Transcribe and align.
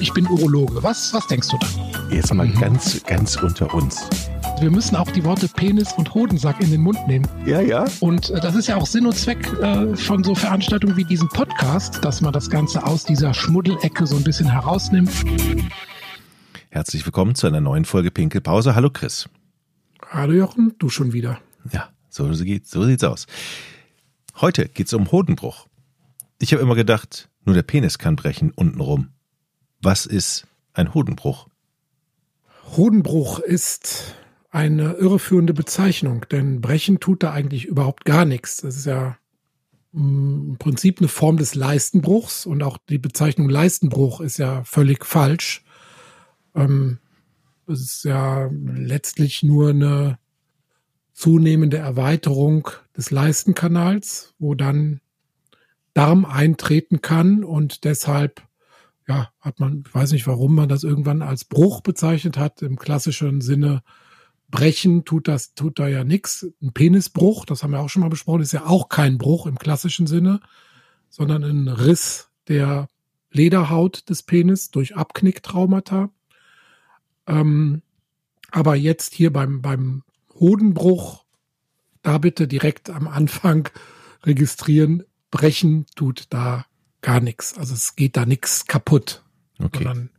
ich 0.00 0.12
bin 0.12 0.26
Urologe. 0.26 0.82
Was, 0.82 1.12
was 1.12 1.26
denkst 1.26 1.48
du 1.48 1.58
da? 1.58 1.66
Jetzt 2.10 2.32
mal 2.32 2.46
mhm. 2.46 2.60
ganz, 2.60 3.02
ganz 3.04 3.36
unter 3.36 3.72
uns. 3.74 4.08
Wir 4.60 4.70
müssen 4.70 4.96
auch 4.96 5.10
die 5.10 5.24
Worte 5.24 5.48
Penis 5.48 5.92
und 5.92 6.14
Hodensack 6.14 6.60
in 6.60 6.70
den 6.70 6.80
Mund 6.80 6.98
nehmen. 7.06 7.26
Ja, 7.46 7.60
ja. 7.60 7.84
Und 8.00 8.30
äh, 8.30 8.40
das 8.40 8.54
ist 8.54 8.68
ja 8.68 8.76
auch 8.76 8.86
Sinn 8.86 9.06
und 9.06 9.16
Zweck 9.16 9.46
äh, 9.60 9.96
von 9.96 10.24
so 10.24 10.34
Veranstaltungen 10.34 10.96
wie 10.96 11.04
diesem 11.04 11.28
Podcast, 11.28 12.04
dass 12.04 12.20
man 12.20 12.32
das 12.32 12.50
Ganze 12.50 12.84
aus 12.84 13.04
dieser 13.04 13.34
Schmuddelecke 13.34 14.06
so 14.06 14.16
ein 14.16 14.24
bisschen 14.24 14.50
herausnimmt. 14.50 15.10
Herzlich 16.70 17.04
willkommen 17.04 17.34
zu 17.34 17.46
einer 17.46 17.60
neuen 17.60 17.84
Folge 17.84 18.10
Pinkelpause. 18.10 18.74
Hallo 18.74 18.90
Chris. 18.90 19.28
Hallo 20.10 20.32
Jochen, 20.32 20.74
du 20.78 20.88
schon 20.88 21.12
wieder. 21.12 21.40
Ja, 21.72 21.88
so, 22.08 22.32
sieht, 22.32 22.66
so 22.66 22.84
sieht's 22.84 23.04
aus. 23.04 23.26
Heute 24.40 24.68
geht's 24.68 24.92
um 24.92 25.10
Hodenbruch. 25.10 25.66
Ich 26.40 26.52
habe 26.52 26.62
immer 26.62 26.76
gedacht, 26.76 27.28
nur 27.44 27.54
der 27.54 27.62
Penis 27.62 27.98
kann 27.98 28.16
brechen 28.16 28.52
untenrum. 28.52 29.08
Was 29.80 30.06
ist 30.06 30.46
ein 30.72 30.94
Hodenbruch? 30.94 31.48
Hodenbruch 32.76 33.38
ist 33.38 34.14
eine 34.50 34.94
irreführende 34.94 35.54
Bezeichnung, 35.54 36.26
denn 36.30 36.60
brechen 36.60 37.00
tut 37.00 37.22
da 37.22 37.32
eigentlich 37.32 37.66
überhaupt 37.66 38.04
gar 38.04 38.24
nichts. 38.24 38.58
Das 38.58 38.76
ist 38.76 38.86
ja 38.86 39.16
mm, 39.92 40.50
im 40.50 40.56
Prinzip 40.58 40.98
eine 40.98 41.08
Form 41.08 41.36
des 41.36 41.54
Leistenbruchs 41.54 42.46
und 42.46 42.62
auch 42.62 42.78
die 42.88 42.98
Bezeichnung 42.98 43.48
Leistenbruch 43.48 44.20
ist 44.20 44.38
ja 44.38 44.64
völlig 44.64 45.04
falsch. 45.04 45.64
Ähm, 46.54 46.98
es 47.66 47.80
ist 47.80 48.04
ja 48.04 48.50
letztlich 48.52 49.42
nur 49.42 49.70
eine 49.70 50.18
zunehmende 51.12 51.76
Erweiterung 51.76 52.68
des 52.96 53.10
Leistenkanals, 53.10 54.34
wo 54.38 54.54
dann 54.54 55.00
Darm 55.92 56.24
eintreten 56.24 57.02
kann 57.02 57.44
und 57.44 57.84
deshalb 57.84 58.47
ja, 59.08 59.30
hat 59.40 59.58
man, 59.58 59.84
ich 59.86 59.94
weiß 59.94 60.12
nicht, 60.12 60.26
warum 60.26 60.54
man 60.54 60.68
das 60.68 60.84
irgendwann 60.84 61.22
als 61.22 61.44
Bruch 61.44 61.80
bezeichnet 61.80 62.36
hat. 62.36 62.60
Im 62.60 62.76
klassischen 62.76 63.40
Sinne 63.40 63.82
brechen 64.50 65.04
tut 65.04 65.28
das, 65.28 65.54
tut 65.54 65.78
da 65.78 65.88
ja 65.88 66.04
nichts. 66.04 66.46
Ein 66.62 66.72
Penisbruch, 66.72 67.46
das 67.46 67.62
haben 67.62 67.70
wir 67.70 67.80
auch 67.80 67.88
schon 67.88 68.02
mal 68.02 68.10
besprochen, 68.10 68.42
ist 68.42 68.52
ja 68.52 68.66
auch 68.66 68.90
kein 68.90 69.16
Bruch 69.16 69.46
im 69.46 69.58
klassischen 69.58 70.06
Sinne, 70.06 70.40
sondern 71.08 71.42
ein 71.42 71.68
Riss 71.68 72.28
der 72.48 72.88
Lederhaut 73.30 74.08
des 74.10 74.22
Penis 74.22 74.70
durch 74.70 74.94
Abknicktraumata. 74.94 76.10
Ähm, 77.26 77.82
aber 78.50 78.76
jetzt 78.76 79.14
hier 79.14 79.32
beim, 79.32 79.62
beim 79.62 80.02
Hodenbruch, 80.34 81.24
da 82.02 82.18
bitte 82.18 82.46
direkt 82.46 82.90
am 82.90 83.08
Anfang 83.08 83.68
registrieren, 84.22 85.04
brechen 85.30 85.86
tut 85.94 86.26
da 86.30 86.66
gar 87.02 87.20
nichts. 87.20 87.56
Also 87.56 87.74
es 87.74 87.96
geht 87.96 88.16
da 88.16 88.26
nichts 88.26 88.66
kaputt. 88.66 89.22
Okay. 89.58 89.84
Sondern 89.84 90.10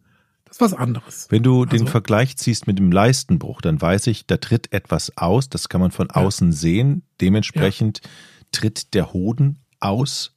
das 0.46 0.58
ist 0.58 0.62
was 0.62 0.74
anderes. 0.74 1.28
Wenn 1.30 1.44
du 1.44 1.64
also, 1.64 1.78
den 1.78 1.88
Vergleich 1.88 2.36
ziehst 2.38 2.66
mit 2.66 2.80
dem 2.80 2.92
Leistenbruch, 2.92 3.62
dann 3.62 3.80
weiß 3.80 4.08
ich, 4.08 4.26
da 4.26 4.38
tritt 4.38 4.74
etwas 4.74 5.16
aus, 5.16 5.50
das 5.50 5.70
kann 5.70 5.80
man 5.80 5.92
von 5.92 6.08
ja. 6.08 6.16
außen 6.16 6.52
sehen. 6.52 7.04
Dementsprechend 7.22 8.02
ja. 8.04 8.10
tritt 8.52 8.94
der 8.94 9.14
Hoden 9.14 9.60
aus. 9.80 10.36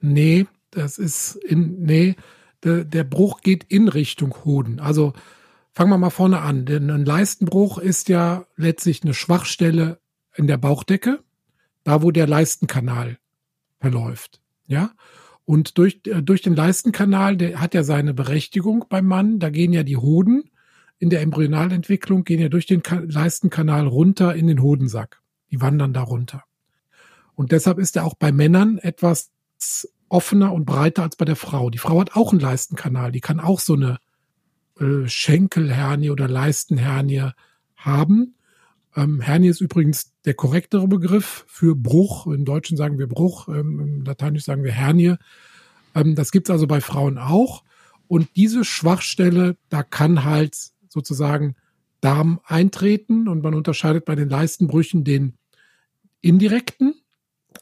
Nee, 0.00 0.46
das 0.70 0.98
ist 0.98 1.36
in, 1.36 1.82
nee, 1.82 2.16
der, 2.62 2.84
der 2.84 3.04
Bruch 3.04 3.40
geht 3.40 3.64
in 3.64 3.88
Richtung 3.88 4.34
Hoden. 4.44 4.78
Also 4.78 5.14
fangen 5.72 5.90
wir 5.90 5.98
mal 5.98 6.10
vorne 6.10 6.40
an. 6.40 6.66
Denn 6.66 6.90
ein 6.90 7.04
Leistenbruch 7.04 7.78
ist 7.78 8.08
ja 8.08 8.46
letztlich 8.56 9.02
eine 9.02 9.14
Schwachstelle 9.14 10.00
in 10.34 10.46
der 10.46 10.58
Bauchdecke, 10.58 11.22
da 11.84 12.02
wo 12.02 12.10
der 12.10 12.26
Leistenkanal 12.26 13.18
verläuft. 13.80 14.40
Ja. 14.66 14.90
Und 15.50 15.78
durch, 15.78 16.02
äh, 16.04 16.22
durch 16.22 16.42
den 16.42 16.54
Leistenkanal, 16.54 17.36
der 17.36 17.60
hat 17.60 17.74
ja 17.74 17.82
seine 17.82 18.14
Berechtigung 18.14 18.84
beim 18.88 19.06
Mann. 19.06 19.40
Da 19.40 19.50
gehen 19.50 19.72
ja 19.72 19.82
die 19.82 19.96
Hoden 19.96 20.44
in 21.00 21.10
der 21.10 21.22
Embryonalentwicklung, 21.22 22.22
gehen 22.22 22.40
ja 22.40 22.48
durch 22.48 22.66
den 22.66 22.84
Leistenkanal 23.08 23.88
runter 23.88 24.36
in 24.36 24.46
den 24.46 24.62
Hodensack. 24.62 25.20
Die 25.50 25.60
wandern 25.60 25.92
da 25.92 26.02
runter. 26.02 26.44
Und 27.34 27.50
deshalb 27.50 27.80
ist 27.80 27.96
er 27.96 28.04
auch 28.04 28.14
bei 28.14 28.30
Männern 28.30 28.78
etwas 28.78 29.32
offener 30.08 30.52
und 30.52 30.66
breiter 30.66 31.02
als 31.02 31.16
bei 31.16 31.24
der 31.24 31.34
Frau. 31.34 31.68
Die 31.68 31.78
Frau 31.78 31.98
hat 31.98 32.14
auch 32.14 32.30
einen 32.30 32.40
Leistenkanal. 32.40 33.10
Die 33.10 33.20
kann 33.20 33.40
auch 33.40 33.58
so 33.58 33.74
eine 33.74 33.98
äh, 34.78 35.08
Schenkelhernie 35.08 36.10
oder 36.10 36.28
Leistenhernie 36.28 37.30
haben. 37.74 38.36
Ähm, 38.94 39.20
Hernie 39.20 39.48
ist 39.48 39.60
übrigens 39.60 40.12
der 40.24 40.34
korrektere 40.34 40.86
Begriff 40.86 41.44
für 41.48 41.74
Bruch. 41.74 42.28
Im 42.28 42.44
Deutschen 42.44 42.76
sagen 42.76 43.00
wir 43.00 43.08
Bruch, 43.08 43.48
ähm, 43.48 43.80
im 43.80 44.04
Lateinisch 44.04 44.44
sagen 44.44 44.62
wir 44.62 44.70
Hernie. 44.70 45.16
Ähm, 46.00 46.14
das 46.14 46.32
gibt's 46.32 46.50
also 46.50 46.66
bei 46.66 46.80
Frauen 46.80 47.18
auch. 47.18 47.64
Und 48.08 48.28
diese 48.36 48.64
Schwachstelle, 48.64 49.56
da 49.68 49.82
kann 49.82 50.24
halt 50.24 50.56
sozusagen 50.88 51.54
Darm 52.00 52.40
eintreten 52.44 53.28
und 53.28 53.42
man 53.42 53.54
unterscheidet 53.54 54.04
bei 54.04 54.14
den 54.14 54.28
Leistenbrüchen 54.28 55.04
den 55.04 55.34
indirekten. 56.20 56.94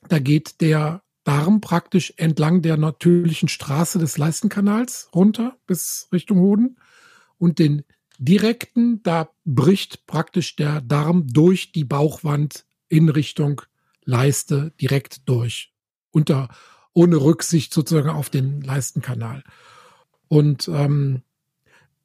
Da 0.08 0.18
geht 0.18 0.60
der 0.60 1.02
Darm 1.24 1.60
praktisch 1.60 2.14
entlang 2.16 2.62
der 2.62 2.76
natürlichen 2.76 3.48
Straße 3.48 3.98
des 3.98 4.16
Leistenkanals 4.16 5.10
runter 5.14 5.58
bis 5.66 6.08
Richtung 6.12 6.38
Hoden 6.38 6.78
und 7.36 7.58
den 7.58 7.84
direkten, 8.18 9.02
da 9.02 9.28
bricht 9.44 10.06
praktisch 10.06 10.56
der 10.56 10.80
Darm 10.80 11.26
durch 11.26 11.72
die 11.72 11.84
Bauchwand 11.84 12.64
in 12.88 13.08
Richtung 13.08 13.62
Leiste 14.04 14.72
direkt 14.80 15.28
durch. 15.28 15.72
Unter, 16.10 16.48
ohne 16.98 17.16
Rücksicht 17.16 17.72
sozusagen 17.72 18.08
auf 18.08 18.28
den 18.28 18.60
Leistenkanal. 18.60 19.44
Und 20.26 20.66
ähm, 20.66 21.22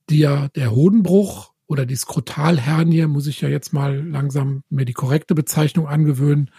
der, 0.07 0.49
der 0.49 0.71
Hodenbruch 0.71 1.51
oder 1.65 1.87
die 1.87 1.95
Skrotalhernie, 1.95 3.07
muss 3.07 3.25
ich 3.25 3.41
ja 3.41 3.49
jetzt 3.49 3.73
mal 3.73 4.07
langsam 4.07 4.61
mir 4.69 4.85
die 4.85 4.93
korrekte 4.93 5.33
Bezeichnung 5.33 5.87
angewöhnen, 5.87 6.51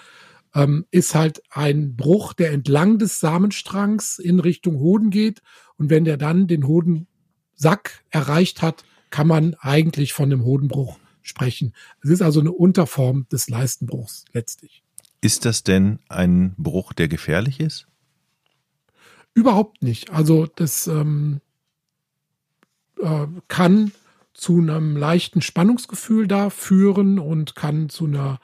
ähm, 0.53 0.85
ist 0.91 1.15
halt 1.15 1.43
ein 1.51 1.95
Bruch, 1.95 2.33
der 2.33 2.51
entlang 2.51 2.99
des 2.99 3.21
Samenstrangs 3.21 4.19
in 4.19 4.41
Richtung 4.41 4.81
Hoden 4.81 5.11
geht. 5.11 5.41
Und 5.77 5.89
wenn 5.89 6.05
der 6.05 6.17
dann 6.17 6.49
den 6.49 6.67
Hodensack 6.67 8.03
erreicht 8.11 8.63
hat, 8.63 8.85
kann 9.11 9.29
man 9.29 9.55
eigentlich 9.61 10.13
von 10.13 10.25
einem 10.25 10.43
Hodenbruch 10.43 10.99
sprechen. 11.23 11.73
Es 12.03 12.11
ist 12.11 12.21
also 12.21 12.41
eine 12.41 12.51
Unterform 12.51 13.29
des 13.31 13.49
Leistenbruchs 13.49 14.25
letztlich. 14.33 14.83
Ist 15.21 15.45
das 15.45 15.63
denn 15.63 16.01
ein 16.09 16.57
Bruch, 16.59 16.93
der 16.95 17.07
gefährlich 17.07 17.61
ist? 17.61 17.87
Überhaupt 19.35 19.83
nicht. 19.83 20.11
Also 20.11 20.47
das 20.47 20.87
ähm, 20.87 21.41
äh, 23.01 23.27
kann 23.49 23.93
zu 24.33 24.59
einem 24.59 24.97
leichten 24.97 25.43
Spannungsgefühl 25.43 26.27
da 26.27 26.51
führen 26.51 27.19
und 27.19 27.55
kann 27.55 27.89
zu 27.89 28.07
einer 28.07 28.41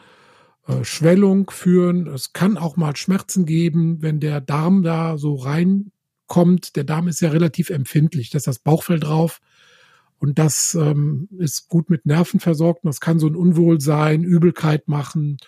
äh, 0.67 0.84
Schwellung 0.84 1.51
führen. 1.51 2.06
Es 2.06 2.33
kann 2.33 2.56
auch 2.56 2.77
mal 2.77 2.97
Schmerzen 2.97 3.47
geben, 3.47 4.03
wenn 4.03 4.21
der 4.21 4.41
Darm 4.41 4.83
da 4.83 5.19
so 5.19 5.34
reinkommt. 5.37 6.77
Der 6.77 6.84
Darm 6.84 7.09
ist 7.09 7.21
ja 7.21 7.31
relativ 7.31 7.71
empfindlich. 7.71 8.31
Da 8.31 8.39
ist 8.39 8.47
das 8.47 8.59
Bauchfell 8.59 9.01
drauf. 9.01 9.41
Und 10.19 10.39
das 10.39 10.75
ähm, 10.75 11.28
ist 11.39 11.69
gut 11.69 11.89
mit 11.89 12.05
Nerven 12.05 12.41
versorgt. 12.41 12.84
Das 12.84 13.01
kann 13.01 13.19
so 13.19 13.27
ein 13.27 13.37
Unwohlsein, 13.37 14.22
Übelkeit 14.22 14.87
machen. 14.87 15.39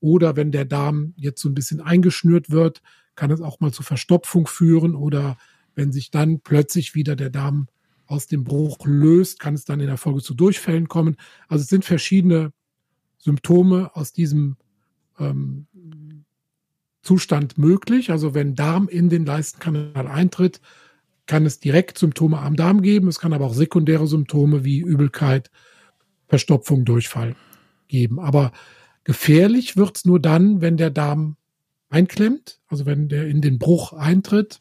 Oder 0.00 0.36
wenn 0.36 0.52
der 0.52 0.64
Darm 0.64 1.14
jetzt 1.16 1.40
so 1.40 1.48
ein 1.48 1.54
bisschen 1.54 1.80
eingeschnürt 1.80 2.50
wird, 2.50 2.82
kann 3.18 3.32
es 3.32 3.40
auch 3.40 3.58
mal 3.58 3.72
zu 3.72 3.82
Verstopfung 3.82 4.46
führen. 4.46 4.94
Oder 4.94 5.36
wenn 5.74 5.92
sich 5.92 6.10
dann 6.10 6.40
plötzlich 6.40 6.94
wieder 6.94 7.16
der 7.16 7.30
Darm 7.30 7.66
aus 8.06 8.28
dem 8.28 8.44
Bruch 8.44 8.78
löst, 8.86 9.40
kann 9.40 9.54
es 9.54 9.64
dann 9.64 9.80
in 9.80 9.88
der 9.88 9.98
Folge 9.98 10.22
zu 10.22 10.34
Durchfällen 10.34 10.88
kommen. 10.88 11.16
Also 11.48 11.62
es 11.62 11.68
sind 11.68 11.84
verschiedene 11.84 12.52
Symptome 13.18 13.90
aus 13.94 14.12
diesem 14.12 14.56
ähm, 15.18 15.66
Zustand 17.02 17.58
möglich. 17.58 18.10
Also 18.10 18.34
wenn 18.34 18.54
Darm 18.54 18.88
in 18.88 19.08
den 19.08 19.26
Leistenkanal 19.26 20.06
eintritt, 20.06 20.60
kann 21.26 21.44
es 21.44 21.58
direkt 21.58 21.98
Symptome 21.98 22.38
am 22.38 22.54
Darm 22.54 22.82
geben. 22.82 23.08
Es 23.08 23.18
kann 23.18 23.32
aber 23.32 23.46
auch 23.46 23.54
sekundäre 23.54 24.06
Symptome 24.06 24.64
wie 24.64 24.78
Übelkeit, 24.78 25.50
Verstopfung, 26.28 26.84
Durchfall 26.84 27.34
geben. 27.88 28.20
Aber 28.20 28.52
gefährlich 29.02 29.76
wird 29.76 29.96
es 29.96 30.04
nur 30.04 30.20
dann, 30.20 30.60
wenn 30.60 30.76
der 30.76 30.90
Darm 30.90 31.36
einklemmt, 31.90 32.60
also 32.68 32.86
wenn 32.86 33.08
der 33.08 33.28
in 33.28 33.40
den 33.40 33.58
Bruch 33.58 33.92
eintritt, 33.92 34.60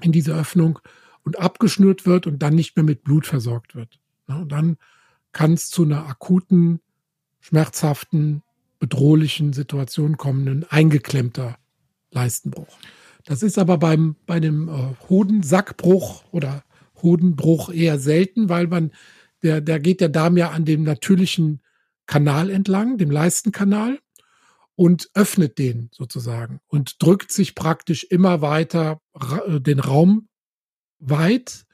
in 0.00 0.12
diese 0.12 0.34
Öffnung 0.34 0.78
und 1.24 1.38
abgeschnürt 1.38 2.06
wird 2.06 2.26
und 2.26 2.40
dann 2.42 2.54
nicht 2.54 2.76
mehr 2.76 2.84
mit 2.84 3.04
Blut 3.04 3.26
versorgt 3.26 3.74
wird. 3.74 3.98
Und 4.26 4.50
dann 4.52 4.76
kann 5.32 5.54
es 5.54 5.70
zu 5.70 5.84
einer 5.84 6.06
akuten, 6.06 6.80
schmerzhaften, 7.40 8.42
bedrohlichen 8.78 9.52
Situation 9.52 10.16
kommen, 10.16 10.48
ein 10.48 10.66
eingeklemmter 10.68 11.56
Leistenbruch. 12.10 12.78
Das 13.24 13.42
ist 13.42 13.58
aber 13.58 13.78
beim, 13.78 14.16
bei 14.26 14.40
dem 14.40 14.68
äh, 14.68 15.08
Hodensackbruch 15.08 16.24
oder 16.32 16.64
Hodenbruch 17.02 17.70
eher 17.70 17.98
selten, 17.98 18.48
weil 18.48 18.66
man, 18.66 18.92
der, 19.42 19.60
der 19.60 19.78
geht 19.80 20.00
der 20.00 20.08
Darm 20.08 20.36
ja 20.36 20.50
an 20.50 20.64
dem 20.64 20.82
natürlichen 20.82 21.60
Kanal 22.06 22.50
entlang, 22.50 22.98
dem 22.98 23.10
Leistenkanal, 23.10 23.98
und 24.80 25.10
öffnet 25.12 25.58
den 25.58 25.90
sozusagen 25.92 26.62
und 26.66 27.02
drückt 27.02 27.32
sich 27.32 27.54
praktisch 27.54 28.02
immer 28.04 28.40
weiter 28.40 29.02
äh, 29.46 29.60
den 29.60 29.78
Raum 29.78 30.30
weit 30.98 31.66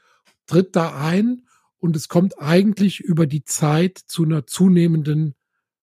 tritt 0.46 0.74
da 0.74 0.98
ein 0.98 1.46
und 1.78 1.94
es 1.94 2.08
kommt 2.08 2.40
eigentlich 2.40 2.98
über 2.98 3.28
die 3.28 3.44
Zeit 3.44 3.96
zu 3.96 4.24
einer 4.24 4.48
zunehmenden 4.48 5.36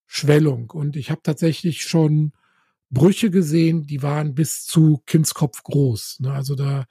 Schwellung. 0.06 0.70
Und 0.72 0.98
ich 0.98 1.12
habe 1.12 1.22
tatsächlich 1.24 1.86
schon 1.86 2.34
Brüche 2.90 3.30
gesehen, 3.30 3.88
die 3.88 4.04
waren 4.04 4.36
bis 4.36 4.66
zu 4.66 5.02
Kindskopf 5.06 5.64
groß. 5.64 6.20
Ne? 6.20 6.34
Also 6.34 6.56
da 6.56 6.84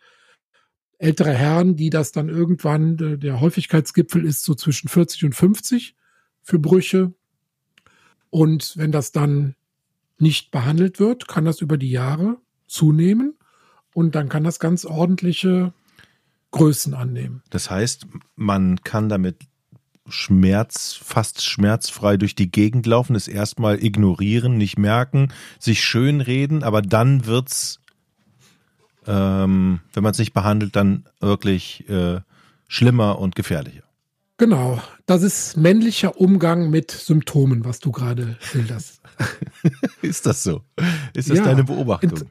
ältere 0.96 1.34
Herren, 1.34 1.76
die 1.76 1.90
das 1.90 2.10
dann 2.10 2.30
irgendwann, 2.30 3.20
der 3.20 3.38
Häufigkeitsgipfel 3.42 4.24
ist 4.24 4.44
so 4.44 4.54
zwischen 4.54 4.88
40 4.88 5.26
und 5.26 5.34
50 5.34 5.94
für 6.40 6.58
Brüche. 6.58 7.12
Und 8.30 8.78
wenn 8.78 8.92
das 8.92 9.12
dann 9.12 9.56
nicht 10.22 10.50
behandelt 10.50 11.00
wird, 11.00 11.28
kann 11.28 11.44
das 11.44 11.60
über 11.60 11.76
die 11.76 11.90
Jahre 11.90 12.38
zunehmen 12.66 13.34
und 13.92 14.14
dann 14.14 14.28
kann 14.28 14.44
das 14.44 14.58
ganz 14.58 14.84
ordentliche 14.84 15.72
Größen 16.52 16.94
annehmen. 16.94 17.42
Das 17.50 17.70
heißt, 17.70 18.06
man 18.36 18.80
kann 18.82 19.08
damit 19.08 19.36
Schmerz, 20.08 20.98
fast 21.02 21.44
schmerzfrei 21.44 22.16
durch 22.16 22.34
die 22.34 22.50
Gegend 22.50 22.86
laufen, 22.86 23.14
es 23.14 23.28
erstmal 23.28 23.82
ignorieren, 23.82 24.56
nicht 24.56 24.78
merken, 24.78 25.32
sich 25.58 25.82
schönreden, 25.82 26.62
aber 26.62 26.82
dann 26.82 27.26
wird's, 27.26 27.80
ähm, 29.06 29.80
wenn 29.92 30.02
man 30.02 30.12
es 30.12 30.18
nicht 30.18 30.32
behandelt, 30.32 30.76
dann 30.76 31.04
wirklich 31.20 31.88
äh, 31.88 32.20
schlimmer 32.68 33.18
und 33.18 33.36
gefährlicher. 33.36 33.84
Genau, 34.38 34.82
das 35.06 35.22
ist 35.22 35.56
männlicher 35.56 36.20
Umgang 36.20 36.68
mit 36.70 36.90
Symptomen, 36.90 37.64
was 37.64 37.78
du 37.78 37.92
gerade 37.92 38.36
schilderst. 38.40 39.01
ist 40.02 40.26
das 40.26 40.42
so? 40.42 40.62
Ist 41.14 41.30
das 41.30 41.38
ja, 41.38 41.44
deine 41.44 41.64
Beobachtung? 41.64 42.28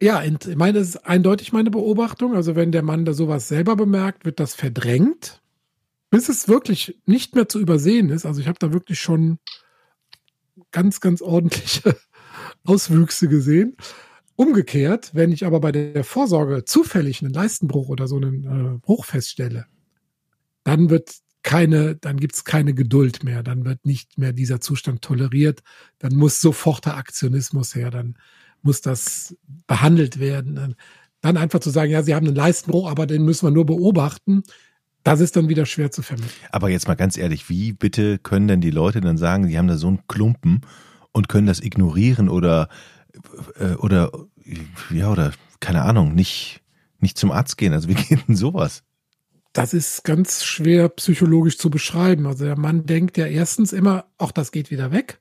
Ja, 0.00 0.22
ich 0.22 0.56
meine, 0.56 0.78
das 0.78 0.90
ist 0.90 1.06
eindeutig 1.06 1.52
meine 1.52 1.70
Beobachtung. 1.70 2.34
Also 2.34 2.54
wenn 2.54 2.72
der 2.72 2.82
Mann 2.82 3.04
da 3.04 3.12
sowas 3.12 3.48
selber 3.48 3.74
bemerkt, 3.74 4.24
wird 4.24 4.38
das 4.38 4.54
verdrängt, 4.54 5.42
bis 6.10 6.28
es 6.28 6.48
wirklich 6.48 7.00
nicht 7.06 7.34
mehr 7.34 7.48
zu 7.48 7.58
übersehen 7.58 8.10
ist. 8.10 8.24
Also 8.24 8.40
ich 8.40 8.48
habe 8.48 8.58
da 8.60 8.72
wirklich 8.72 9.00
schon 9.00 9.38
ganz, 10.70 11.00
ganz 11.00 11.20
ordentliche 11.20 11.96
Auswüchse 12.64 13.28
gesehen. 13.28 13.76
Umgekehrt, 14.36 15.10
wenn 15.14 15.32
ich 15.32 15.44
aber 15.44 15.58
bei 15.58 15.72
der 15.72 16.04
Vorsorge 16.04 16.64
zufällig 16.64 17.22
einen 17.22 17.32
Leistenbruch 17.32 17.88
oder 17.88 18.06
so 18.06 18.16
einen 18.16 18.76
äh, 18.76 18.78
Bruch 18.78 19.04
feststelle, 19.04 19.66
dann 20.62 20.90
wird 20.90 21.12
keine, 21.48 21.96
dann 21.96 22.18
gibt's 22.18 22.44
keine 22.44 22.74
Geduld 22.74 23.24
mehr, 23.24 23.42
dann 23.42 23.64
wird 23.64 23.86
nicht 23.86 24.18
mehr 24.18 24.34
dieser 24.34 24.60
Zustand 24.60 25.00
toleriert, 25.00 25.62
dann 25.98 26.14
muss 26.14 26.42
sofort 26.42 26.84
der 26.84 26.98
Aktionismus 26.98 27.74
her, 27.74 27.90
dann 27.90 28.18
muss 28.60 28.82
das 28.82 29.34
behandelt 29.66 30.20
werden. 30.20 30.76
Dann 31.22 31.36
einfach 31.38 31.60
zu 31.60 31.70
sagen, 31.70 31.90
ja, 31.90 32.02
sie 32.02 32.14
haben 32.14 32.26
einen 32.26 32.36
Leistenbruch, 32.36 32.90
aber 32.90 33.06
den 33.06 33.24
müssen 33.24 33.46
wir 33.46 33.50
nur 33.50 33.64
beobachten. 33.64 34.42
Das 35.04 35.20
ist 35.20 35.36
dann 35.36 35.48
wieder 35.48 35.64
schwer 35.64 35.90
zu 35.90 36.02
vermitteln. 36.02 36.36
Aber 36.52 36.68
jetzt 36.68 36.86
mal 36.86 36.96
ganz 36.96 37.16
ehrlich, 37.16 37.48
wie 37.48 37.72
bitte 37.72 38.18
können 38.18 38.46
denn 38.46 38.60
die 38.60 38.70
Leute 38.70 39.00
dann 39.00 39.16
sagen, 39.16 39.48
die 39.48 39.56
haben 39.56 39.68
da 39.68 39.78
so 39.78 39.88
einen 39.88 40.06
Klumpen 40.06 40.60
und 41.12 41.30
können 41.30 41.46
das 41.46 41.60
ignorieren 41.62 42.28
oder, 42.28 42.68
äh, 43.58 43.72
oder, 43.76 44.12
ja, 44.90 45.10
oder, 45.10 45.32
keine 45.60 45.80
Ahnung, 45.80 46.14
nicht, 46.14 46.60
nicht 47.00 47.16
zum 47.16 47.32
Arzt 47.32 47.56
gehen? 47.56 47.72
Also 47.72 47.88
wie 47.88 47.94
geht 47.94 48.28
denn 48.28 48.36
sowas? 48.36 48.82
Das 49.52 49.74
ist 49.74 50.04
ganz 50.04 50.44
schwer 50.44 50.88
psychologisch 50.90 51.58
zu 51.58 51.70
beschreiben. 51.70 52.26
Also 52.26 52.44
der 52.44 52.58
Mann 52.58 52.86
denkt 52.86 53.16
ja 53.16 53.26
erstens 53.26 53.72
immer, 53.72 54.06
auch 54.18 54.30
das 54.30 54.52
geht 54.52 54.70
wieder 54.70 54.92
weg. 54.92 55.20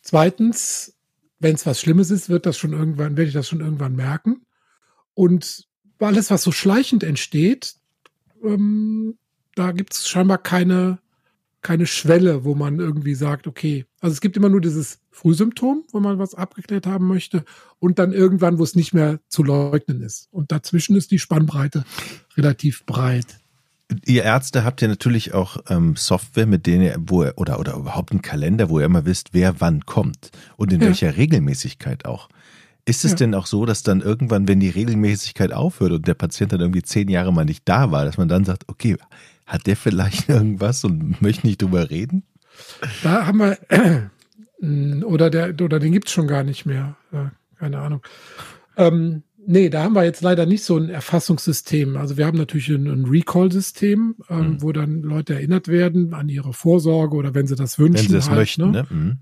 Zweitens, 0.00 0.96
wenn 1.38 1.54
es 1.54 1.66
was 1.66 1.80
Schlimmes 1.80 2.10
ist, 2.10 2.28
wird 2.28 2.46
das 2.46 2.56
schon 2.56 2.72
irgendwann, 2.72 3.16
werde 3.16 3.28
ich 3.28 3.34
das 3.34 3.48
schon 3.48 3.60
irgendwann 3.60 3.96
merken. 3.96 4.46
Und 5.14 5.66
alles, 5.98 6.30
was 6.30 6.42
so 6.42 6.52
schleichend 6.52 7.02
entsteht, 7.02 7.74
ähm, 8.42 9.18
da 9.54 9.72
gibt 9.72 9.92
es 9.92 10.08
scheinbar 10.08 10.38
keine, 10.38 11.00
keine 11.68 11.84
Schwelle, 11.84 12.44
wo 12.44 12.54
man 12.54 12.78
irgendwie 12.78 13.14
sagt, 13.14 13.46
okay, 13.46 13.84
also 14.00 14.14
es 14.14 14.22
gibt 14.22 14.38
immer 14.38 14.48
nur 14.48 14.62
dieses 14.62 15.00
Frühsymptom, 15.10 15.84
wo 15.92 16.00
man 16.00 16.18
was 16.18 16.34
abgeklärt 16.34 16.86
haben 16.86 17.06
möchte, 17.06 17.44
und 17.78 17.98
dann 17.98 18.14
irgendwann, 18.14 18.58
wo 18.58 18.62
es 18.62 18.74
nicht 18.74 18.94
mehr 18.94 19.20
zu 19.28 19.44
leugnen 19.44 20.00
ist. 20.00 20.28
Und 20.30 20.50
dazwischen 20.50 20.96
ist 20.96 21.10
die 21.10 21.18
Spannbreite 21.18 21.84
relativ 22.38 22.86
breit. 22.86 23.38
Ihr 24.06 24.22
Ärzte 24.22 24.64
habt 24.64 24.80
ja 24.80 24.88
natürlich 24.88 25.34
auch 25.34 25.58
ähm, 25.68 25.94
Software, 25.94 26.46
mit 26.46 26.64
denen 26.64 26.84
ihr, 26.84 26.96
wo 27.00 27.24
ihr, 27.24 27.34
oder, 27.36 27.60
oder 27.60 27.74
überhaupt 27.74 28.12
einen 28.12 28.22
Kalender, 28.22 28.70
wo 28.70 28.80
ihr 28.80 28.86
immer 28.86 29.04
wisst, 29.04 29.34
wer 29.34 29.60
wann 29.60 29.84
kommt 29.84 30.30
und 30.56 30.72
in 30.72 30.80
ja. 30.80 30.86
welcher 30.86 31.18
Regelmäßigkeit 31.18 32.06
auch. 32.06 32.30
Ist 32.86 33.04
es 33.04 33.10
ja. 33.10 33.16
denn 33.18 33.34
auch 33.34 33.44
so, 33.44 33.66
dass 33.66 33.82
dann 33.82 34.00
irgendwann, 34.00 34.48
wenn 34.48 34.60
die 34.60 34.70
Regelmäßigkeit 34.70 35.52
aufhört 35.52 35.92
und 35.92 36.08
der 36.08 36.14
Patient 36.14 36.50
dann 36.50 36.60
irgendwie 36.60 36.82
zehn 36.82 37.08
Jahre 37.08 37.30
mal 37.30 37.44
nicht 37.44 37.68
da 37.68 37.90
war, 37.90 38.06
dass 38.06 38.16
man 38.16 38.28
dann 38.28 38.46
sagt, 38.46 38.64
okay, 38.68 38.96
hat 39.48 39.66
der 39.66 39.76
vielleicht 39.76 40.28
irgendwas 40.28 40.84
und 40.84 41.20
möchte 41.20 41.46
nicht 41.46 41.60
drüber 41.60 41.90
reden? 41.90 42.22
Da 43.02 43.26
haben 43.26 43.38
wir, 43.38 43.58
äh, 44.60 45.02
oder, 45.02 45.30
der, 45.30 45.60
oder 45.60 45.80
den 45.80 45.92
gibt's 45.92 46.12
schon 46.12 46.28
gar 46.28 46.44
nicht 46.44 46.66
mehr. 46.66 46.96
Ja, 47.12 47.32
keine 47.58 47.78
Ahnung. 47.78 48.02
Ähm, 48.76 49.24
Nee, 49.50 49.70
da 49.70 49.82
haben 49.82 49.94
wir 49.94 50.04
jetzt 50.04 50.20
leider 50.20 50.44
nicht 50.44 50.62
so 50.62 50.76
ein 50.76 50.90
Erfassungssystem. 50.90 51.96
Also 51.96 52.18
wir 52.18 52.26
haben 52.26 52.36
natürlich 52.36 52.68
ein, 52.68 52.86
ein 52.86 53.06
Recall-System, 53.06 54.16
ähm, 54.28 54.38
mhm. 54.38 54.62
wo 54.62 54.72
dann 54.72 55.00
Leute 55.00 55.32
erinnert 55.32 55.68
werden 55.68 56.12
an 56.12 56.28
ihre 56.28 56.52
Vorsorge 56.52 57.16
oder 57.16 57.34
wenn 57.34 57.46
sie 57.46 57.54
das 57.54 57.78
wünschen. 57.78 58.04
Wenn 58.04 58.10
sie 58.10 58.16
es 58.18 58.28
halt, 58.28 58.40
möchten, 58.40 58.70
ne? 58.72 58.82
ne? 58.82 58.86
Mhm. 58.90 59.18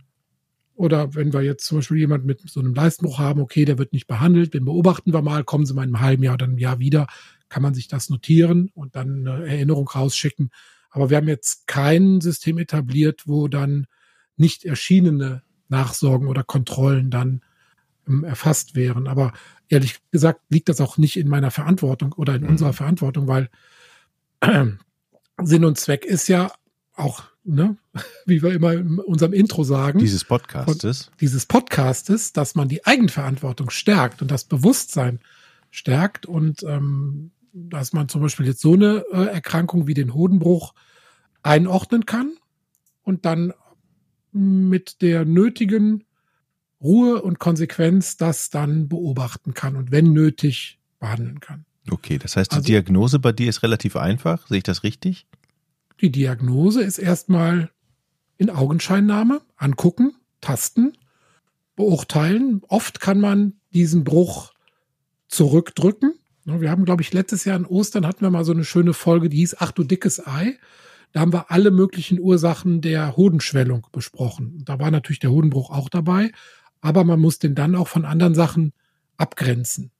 Oder 0.74 1.14
wenn 1.14 1.32
wir 1.32 1.42
jetzt 1.42 1.64
zum 1.64 1.78
Beispiel 1.78 1.98
jemand 1.98 2.24
mit 2.24 2.40
so 2.40 2.58
einem 2.58 2.74
Leistenbruch 2.74 3.20
haben, 3.20 3.40
okay, 3.40 3.64
der 3.64 3.78
wird 3.78 3.92
nicht 3.92 4.08
behandelt, 4.08 4.52
den 4.52 4.64
beobachten 4.64 5.12
wir 5.12 5.22
mal, 5.22 5.44
kommen 5.44 5.64
sie 5.64 5.74
mal 5.74 5.84
in 5.84 5.94
einem 5.94 6.04
halben 6.04 6.24
Jahr 6.24 6.34
oder 6.34 6.46
einem 6.46 6.58
Jahr 6.58 6.80
wieder, 6.80 7.06
kann 7.48 7.62
man 7.62 7.74
sich 7.74 7.88
das 7.88 8.10
notieren 8.10 8.70
und 8.74 8.96
dann 8.96 9.26
eine 9.26 9.46
Erinnerung 9.46 9.88
rausschicken. 9.88 10.50
Aber 10.90 11.10
wir 11.10 11.18
haben 11.18 11.28
jetzt 11.28 11.66
kein 11.66 12.20
System 12.20 12.58
etabliert, 12.58 13.22
wo 13.26 13.48
dann 13.48 13.86
nicht 14.36 14.64
erschienene 14.64 15.42
Nachsorgen 15.68 16.28
oder 16.28 16.42
Kontrollen 16.42 17.10
dann 17.10 17.42
ähm, 18.08 18.24
erfasst 18.24 18.74
wären. 18.74 19.06
Aber 19.06 19.32
ehrlich 19.68 19.98
gesagt 20.10 20.40
liegt 20.48 20.68
das 20.68 20.80
auch 20.80 20.96
nicht 20.98 21.16
in 21.16 21.28
meiner 21.28 21.50
Verantwortung 21.50 22.12
oder 22.12 22.34
in 22.34 22.42
mhm. 22.42 22.50
unserer 22.50 22.72
Verantwortung, 22.72 23.26
weil 23.28 23.50
äh, 24.40 24.66
Sinn 25.42 25.64
und 25.64 25.78
Zweck 25.78 26.04
ist 26.04 26.28
ja 26.28 26.52
auch, 26.94 27.24
ne, 27.44 27.76
wie 28.26 28.42
wir 28.42 28.52
immer 28.52 28.72
in 28.72 28.98
unserem 28.98 29.32
Intro 29.32 29.64
sagen, 29.64 29.98
dieses 29.98 30.24
Podcastes, 30.24 31.10
dieses 31.20 31.46
Podcastes, 31.46 32.32
dass 32.32 32.54
man 32.54 32.68
die 32.68 32.84
Eigenverantwortung 32.86 33.70
stärkt 33.70 34.22
und 34.22 34.30
das 34.30 34.44
Bewusstsein 34.44 35.20
stärkt 35.70 36.26
und 36.26 36.62
ähm, 36.62 37.32
dass 37.56 37.92
man 37.92 38.08
zum 38.08 38.20
Beispiel 38.20 38.46
jetzt 38.46 38.60
so 38.60 38.74
eine 38.74 39.04
äh, 39.12 39.26
Erkrankung 39.26 39.86
wie 39.86 39.94
den 39.94 40.12
Hodenbruch 40.12 40.74
einordnen 41.42 42.04
kann 42.04 42.36
und 43.02 43.24
dann 43.24 43.52
mit 44.32 45.00
der 45.00 45.24
nötigen 45.24 46.04
Ruhe 46.82 47.22
und 47.22 47.38
Konsequenz 47.38 48.18
das 48.18 48.50
dann 48.50 48.88
beobachten 48.88 49.54
kann 49.54 49.76
und 49.76 49.90
wenn 49.90 50.12
nötig 50.12 50.78
behandeln 50.98 51.40
kann. 51.40 51.64
Okay, 51.90 52.18
das 52.18 52.36
heißt, 52.36 52.52
die 52.52 52.56
also, 52.56 52.66
Diagnose 52.66 53.18
bei 53.18 53.32
dir 53.32 53.48
ist 53.48 53.62
relativ 53.62 53.96
einfach. 53.96 54.46
Sehe 54.48 54.58
ich 54.58 54.64
das 54.64 54.82
richtig? 54.82 55.26
Die 56.00 56.10
Diagnose 56.10 56.82
ist 56.82 56.98
erstmal 56.98 57.70
in 58.36 58.50
Augenscheinnahme, 58.50 59.40
angucken, 59.56 60.14
tasten, 60.42 60.92
beurteilen. 61.74 62.60
Oft 62.68 63.00
kann 63.00 63.20
man 63.20 63.54
diesen 63.72 64.04
Bruch 64.04 64.52
zurückdrücken. 65.28 66.18
Wir 66.48 66.70
haben, 66.70 66.84
glaube 66.84 67.02
ich, 67.02 67.12
letztes 67.12 67.44
Jahr 67.44 67.56
an 67.56 67.66
Ostern 67.66 68.06
hatten 68.06 68.20
wir 68.20 68.30
mal 68.30 68.44
so 68.44 68.52
eine 68.52 68.64
schöne 68.64 68.94
Folge, 68.94 69.28
die 69.28 69.38
hieß 69.38 69.56
Ach 69.58 69.72
du 69.72 69.82
dickes 69.82 70.24
Ei. 70.24 70.56
Da 71.12 71.18
haben 71.18 71.32
wir 71.32 71.50
alle 71.50 71.72
möglichen 71.72 72.20
Ursachen 72.20 72.80
der 72.80 73.16
Hodenschwellung 73.16 73.88
besprochen. 73.90 74.62
Da 74.64 74.78
war 74.78 74.92
natürlich 74.92 75.18
der 75.18 75.32
Hodenbruch 75.32 75.70
auch 75.70 75.88
dabei, 75.88 76.30
aber 76.80 77.02
man 77.02 77.18
muss 77.18 77.40
den 77.40 77.56
dann 77.56 77.74
auch 77.74 77.88
von 77.88 78.04
anderen 78.04 78.36
Sachen 78.36 78.72
abgrenzen. 79.16 79.90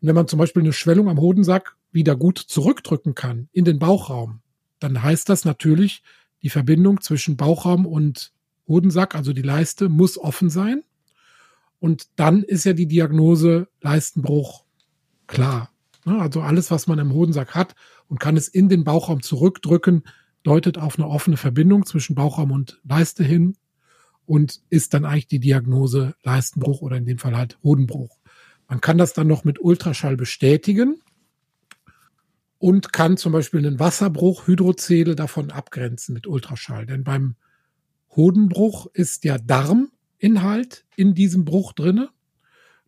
Und 0.00 0.08
wenn 0.08 0.16
man 0.16 0.26
zum 0.26 0.40
Beispiel 0.40 0.62
eine 0.62 0.72
Schwellung 0.72 1.08
am 1.08 1.20
Hodensack 1.20 1.76
wieder 1.92 2.16
gut 2.16 2.38
zurückdrücken 2.38 3.14
kann 3.14 3.48
in 3.52 3.64
den 3.64 3.78
Bauchraum, 3.78 4.40
dann 4.80 5.00
heißt 5.00 5.28
das 5.28 5.44
natürlich, 5.44 6.02
die 6.42 6.50
Verbindung 6.50 7.00
zwischen 7.00 7.36
Bauchraum 7.36 7.86
und 7.86 8.32
Hodensack, 8.66 9.14
also 9.14 9.32
die 9.32 9.42
Leiste, 9.42 9.88
muss 9.88 10.18
offen 10.18 10.50
sein. 10.50 10.82
Und 11.78 12.08
dann 12.16 12.42
ist 12.42 12.64
ja 12.64 12.72
die 12.72 12.86
Diagnose 12.86 13.68
Leistenbruch 13.82 14.64
klar. 15.30 15.70
Also 16.04 16.40
alles, 16.40 16.70
was 16.70 16.86
man 16.86 16.98
im 16.98 17.12
Hodensack 17.12 17.54
hat 17.54 17.74
und 18.08 18.20
kann 18.20 18.36
es 18.36 18.48
in 18.48 18.68
den 18.68 18.84
Bauchraum 18.84 19.22
zurückdrücken, 19.22 20.04
deutet 20.42 20.78
auf 20.78 20.98
eine 20.98 21.08
offene 21.08 21.36
Verbindung 21.36 21.86
zwischen 21.86 22.14
Bauchraum 22.14 22.50
und 22.50 22.80
Leiste 22.84 23.22
hin 23.24 23.56
und 24.26 24.60
ist 24.70 24.94
dann 24.94 25.04
eigentlich 25.04 25.28
die 25.28 25.40
Diagnose 25.40 26.14
Leistenbruch 26.22 26.82
oder 26.82 26.96
in 26.96 27.04
dem 27.04 27.18
Fall 27.18 27.36
halt 27.36 27.58
Hodenbruch. 27.62 28.18
Man 28.68 28.80
kann 28.80 28.98
das 28.98 29.12
dann 29.12 29.26
noch 29.26 29.44
mit 29.44 29.60
Ultraschall 29.60 30.16
bestätigen 30.16 31.02
und 32.58 32.92
kann 32.92 33.16
zum 33.16 33.32
Beispiel 33.32 33.66
einen 33.66 33.78
Wasserbruch, 33.78 34.46
Hydrozele 34.46 35.16
davon 35.16 35.50
abgrenzen 35.50 36.14
mit 36.14 36.26
Ultraschall. 36.26 36.86
Denn 36.86 37.04
beim 37.04 37.36
Hodenbruch 38.14 38.86
ist 38.92 39.24
ja 39.24 39.38
Darminhalt 39.38 40.86
in 40.96 41.14
diesem 41.14 41.44
Bruch 41.44 41.72
drinne. 41.72 42.10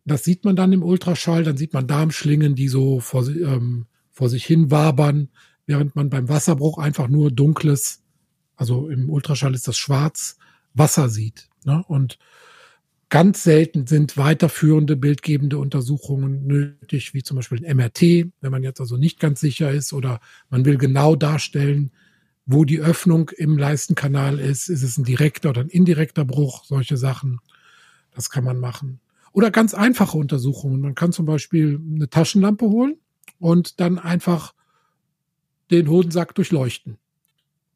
Das 0.05 0.23
sieht 0.23 0.45
man 0.45 0.55
dann 0.55 0.73
im 0.73 0.83
Ultraschall. 0.83 1.43
Dann 1.43 1.57
sieht 1.57 1.73
man 1.73 1.87
Darmschlingen, 1.87 2.55
die 2.55 2.67
so 2.67 2.99
vor, 2.99 3.27
ähm, 3.27 3.85
vor 4.11 4.29
sich 4.29 4.45
hin 4.45 4.71
wabern. 4.71 5.29
während 5.65 5.95
man 5.95 6.09
beim 6.09 6.27
Wasserbruch 6.27 6.77
einfach 6.77 7.07
nur 7.07 7.31
dunkles, 7.31 8.03
also 8.57 8.89
im 8.89 9.09
Ultraschall 9.09 9.53
ist 9.53 9.67
das 9.67 9.77
schwarz, 9.77 10.37
Wasser 10.73 11.07
sieht. 11.07 11.47
Ne? 11.63 11.81
Und 11.87 12.19
ganz 13.09 13.43
selten 13.43 13.87
sind 13.87 14.17
weiterführende 14.17 14.95
bildgebende 14.97 15.57
Untersuchungen 15.57 16.45
nötig, 16.47 17.13
wie 17.13 17.23
zum 17.23 17.37
Beispiel 17.37 17.65
ein 17.65 17.77
MRT, 17.77 18.01
wenn 18.41 18.51
man 18.51 18.63
jetzt 18.63 18.81
also 18.81 18.97
nicht 18.97 19.19
ganz 19.19 19.39
sicher 19.39 19.71
ist 19.71 19.93
oder 19.93 20.19
man 20.49 20.65
will 20.65 20.77
genau 20.77 21.15
darstellen, 21.15 21.91
wo 22.45 22.65
die 22.65 22.79
Öffnung 22.79 23.29
im 23.37 23.57
Leistenkanal 23.57 24.39
ist. 24.39 24.67
Ist 24.67 24.83
es 24.83 24.97
ein 24.97 25.05
direkter 25.05 25.51
oder 25.51 25.61
ein 25.61 25.69
indirekter 25.69 26.25
Bruch? 26.25 26.65
Solche 26.65 26.97
Sachen. 26.97 27.39
Das 28.11 28.29
kann 28.29 28.43
man 28.43 28.59
machen. 28.59 28.99
Oder 29.33 29.51
ganz 29.51 29.73
einfache 29.73 30.17
Untersuchungen. 30.17 30.79
Man 30.79 30.95
kann 30.95 31.11
zum 31.11 31.25
Beispiel 31.25 31.81
eine 31.95 32.09
Taschenlampe 32.09 32.65
holen 32.65 32.97
und 33.39 33.79
dann 33.79 33.99
einfach 33.99 34.53
den 35.71 35.89
Hodensack 35.89 36.35
durchleuchten. 36.35 36.97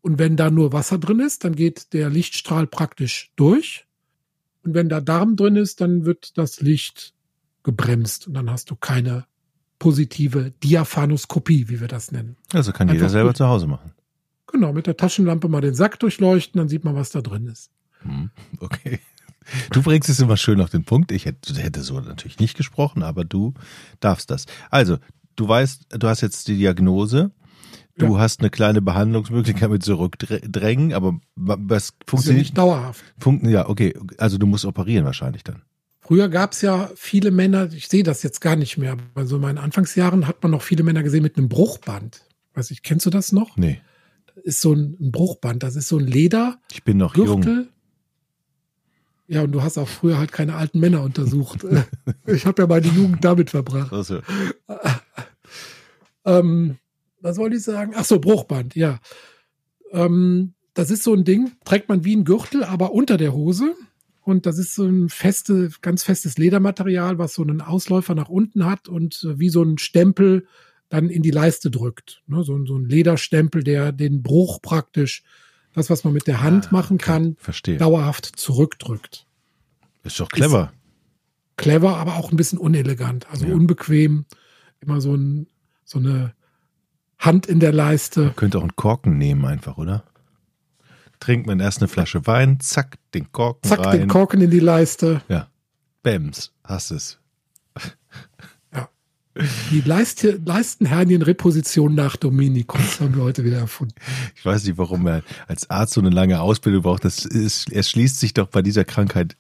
Und 0.02 0.20
wenn 0.20 0.38
da 0.38 0.50
nur 0.50 0.72
Wasser 0.72 1.00
drin 1.00 1.20
ist, 1.20 1.44
dann 1.44 1.56
geht 1.56 1.94
der 1.94 2.10
Lichtstrahl 2.10 2.68
praktisch 2.68 3.34
durch. 3.36 3.86
Und 4.64 4.74
wenn 4.74 4.88
da 4.88 5.02
Darm 5.02 5.36
drin 5.36 5.56
ist, 5.56 5.82
dann 5.82 6.06
wird 6.06 6.38
das 6.38 6.62
Licht 6.62 7.14
gebremst 7.64 8.28
und 8.28 8.34
dann 8.34 8.50
hast 8.50 8.70
du 8.70 8.76
keine 8.76 9.26
positive 9.80 10.52
Diaphanoskopie, 10.64 11.70
wie 11.70 11.82
wir 11.82 11.88
das 11.88 12.12
nennen. 12.12 12.38
Also 12.54 12.72
kann 12.72 12.88
Einfach 12.88 12.96
jeder 12.96 13.10
selber 13.10 13.34
zu 13.34 13.48
Hause 13.48 13.68
machen. 13.68 13.92
Genau, 14.48 14.72
mit 14.74 14.88
der 14.88 14.96
Taschenlampe 14.96 15.50
mal 15.50 15.62
den 15.62 15.74
Sack 15.74 16.00
durchleuchten, 16.00 16.58
dann 16.60 16.70
sieht 16.70 16.84
man, 16.84 16.96
was 16.96 17.10
da 17.10 17.22
drin 17.22 17.48
ist. 17.48 17.72
Hm, 18.02 18.30
okay. 18.60 19.00
Du 19.72 19.82
bringst 19.82 20.10
es 20.10 20.20
immer 20.20 20.38
schön 20.38 20.62
auf 20.62 20.70
den 20.70 20.84
Punkt. 20.84 21.12
Ich 21.12 21.26
hätte, 21.26 21.54
hätte 21.56 21.82
so 21.82 22.00
natürlich 22.00 22.40
nicht 22.40 22.58
gesprochen, 22.58 23.04
aber 23.04 23.26
du 23.26 23.54
darfst 24.00 24.30
das. 24.30 24.46
Also, 24.70 24.98
du 25.36 25.48
weißt, 25.48 25.88
du 25.98 26.08
hast 26.08 26.22
jetzt 26.22 26.48
die 26.48 26.58
Diagnose. 26.58 27.32
Du 27.98 28.14
ja. 28.14 28.20
hast 28.20 28.42
eine 28.42 28.52
kleine 28.52 28.82
Behandlungsmöglichkeit 28.82 29.72
mit 29.72 29.84
zurückdrängen, 29.84 30.94
aber 30.94 31.20
was 31.36 31.94
funktioniert 32.06 32.44
nicht 32.44 32.58
dauerhaft. 32.58 33.04
Funkt, 33.18 33.48
ja, 33.48 33.68
okay. 33.68 33.96
Also 34.20 34.38
du 34.38 34.46
musst 34.46 34.66
operieren 34.66 35.06
wahrscheinlich 35.06 35.44
dann. 35.44 35.64
Früher 36.00 36.30
gab 36.30 36.54
es 36.54 36.62
ja 36.62 36.92
viele 36.96 37.32
Männer, 37.32 37.72
ich 37.74 37.88
sehe 37.88 38.04
das 38.04 38.24
jetzt 38.24 38.40
gar 38.40 38.56
nicht 38.56 38.78
mehr, 38.78 38.98
also 39.16 39.38
in 39.38 39.42
meinen 39.42 39.58
Anfangsjahren 39.58 40.28
hat 40.28 40.42
man 40.42 40.52
noch 40.52 40.62
viele 40.62 40.84
Männer 40.84 41.04
gesehen 41.04 41.24
mit 41.24 41.38
einem 41.38 41.50
Bruchband. 41.50 42.22
Weiß 42.54 42.72
ich, 42.72 42.84
kennst 42.84 43.06
du 43.06 43.10
das 43.10 43.32
noch? 43.32 43.58
Nee. 43.58 43.82
Das 44.28 44.44
ist 44.44 44.62
so 44.62 44.74
ein, 44.74 44.96
ein 45.02 45.12
Bruchband, 45.12 45.64
das 45.64 45.76
ist 45.76 45.88
so 45.88 45.98
ein 45.98 46.08
Leder. 46.08 46.60
Ich 46.72 46.84
bin 46.84 46.98
noch 46.98 47.14
Gürtel. 47.14 47.56
jung. 47.56 47.68
Ja, 49.28 49.42
und 49.44 49.52
du 49.52 49.62
hast 49.62 49.78
auch 49.78 49.88
früher 49.88 50.18
halt 50.18 50.32
keine 50.32 50.56
alten 50.56 50.80
Männer 50.80 51.02
untersucht. 51.04 51.66
ich 52.26 52.46
habe 52.46 52.62
ja 52.62 52.68
meine 52.68 52.88
Jugend 52.88 53.24
damit 53.24 53.50
verbracht. 53.50 53.92
Also. 53.92 54.22
ähm, 56.26 56.78
was 57.20 57.38
wollte 57.38 57.58
ich 57.58 57.64
sagen? 57.64 57.94
Ach 57.96 58.06
so, 58.06 58.20
Bruchband, 58.20 58.76
ja. 58.76 59.00
Ähm, 59.92 60.54
das 60.74 60.92
ist 60.92 61.04
so 61.04 61.14
ein 61.14 61.24
Ding, 61.24 61.52
trägt 61.66 61.90
man 61.90 62.06
wie 62.06 62.16
ein 62.16 62.24
Gürtel, 62.24 62.64
aber 62.64 62.94
unter 62.94 63.18
der 63.18 63.34
Hose. 63.34 63.76
Und 64.22 64.46
das 64.46 64.58
ist 64.58 64.76
so 64.76 64.86
ein 64.86 65.10
feste, 65.10 65.72
ganz 65.82 66.04
festes 66.04 66.38
Ledermaterial, 66.38 67.18
was 67.18 67.34
so 67.34 67.42
einen 67.42 67.62
Ausläufer 67.62 68.14
nach 68.14 68.30
unten 68.30 68.66
hat 68.66 68.88
und 68.88 69.24
äh, 69.24 69.40
wie 69.40 69.50
so 69.50 69.64
ein 69.64 69.78
Stempel 69.78 70.46
dann 70.90 71.10
in 71.10 71.22
die 71.22 71.32
Leiste 71.32 71.72
drückt. 71.72 72.22
Ne? 72.28 72.44
So, 72.44 72.64
so, 72.66 72.78
ein 72.78 72.86
Lederstempel, 72.86 73.64
der 73.64 73.92
den 73.92 74.24
Bruch 74.24 74.62
praktisch, 74.62 75.24
das, 75.78 75.90
was 75.90 76.04
man 76.04 76.14
mit 76.14 76.28
der 76.28 76.42
Hand 76.42 76.68
ah, 76.68 76.74
machen 76.74 76.98
kann, 76.98 77.38
verstehe. 77.40 77.78
dauerhaft 77.78 78.26
zurückdrückt. 78.26 79.26
Ist 80.04 80.20
doch 80.20 80.30
clever. 80.30 80.72
Ist 80.72 81.58
clever, 81.58 81.98
aber 81.98 82.16
auch 82.16 82.32
ein 82.32 82.38
bisschen 82.38 82.60
unelegant, 82.60 83.30
also 83.30 83.46
ja. 83.46 83.54
unbequem. 83.54 84.26
Immer 84.80 85.02
so, 85.02 85.16
ein, 85.16 85.48
so 85.86 86.00
eine 86.00 86.34
Hand 87.20 87.48
in 87.48 87.60
der 87.60 87.74
Leiste. 87.74 88.26
Man 88.26 88.36
könnte 88.36 88.58
auch 88.58 88.64
einen 88.64 88.76
Korken 88.76 89.18
nehmen 89.18 89.46
einfach, 89.46 89.78
oder? 89.78 90.04
Trinkt 91.20 91.48
man 91.48 91.60
erst 91.60 91.80
eine 91.80 91.88
Flasche 91.88 92.28
Wein, 92.28 92.60
zack, 92.60 92.98
den 93.14 93.32
Korken 93.32 93.68
zack, 93.68 93.80
rein. 93.80 93.86
Zack, 93.86 94.00
den 94.00 94.10
Korken 94.10 94.42
in 94.42 94.52
die 94.52 94.60
Leiste. 94.60 95.22
Ja. 95.30 95.48
Bäms, 96.04 96.54
hast 96.64 96.92
es. 96.92 97.20
Ja. 99.38 99.44
Die 99.72 99.82
Leiste, 99.82 100.40
Leistenhernienreposition 100.44 101.96
nach 101.96 102.16
Dominikus 102.16 103.00
haben 103.00 103.16
wir 103.16 103.24
heute 103.24 103.44
wieder 103.44 103.58
erfunden. 103.58 103.96
Ich 104.36 104.46
weiß 104.46 104.66
nicht, 104.66 104.78
warum 104.78 105.08
er 105.08 105.24
als 105.48 105.70
Arzt 105.70 105.94
so 105.94 106.02
eine 106.02 106.10
lange 106.10 106.42
Ausbildung 106.42 106.82
braucht. 106.82 107.06
Das 107.06 107.26
ist, 107.26 107.72
er 107.72 107.84
schließt 107.84 108.20
sich 108.20 108.34
doch 108.34 108.48
bei 108.48 108.62
dieser 108.62 108.86
Krankheit 108.86 109.36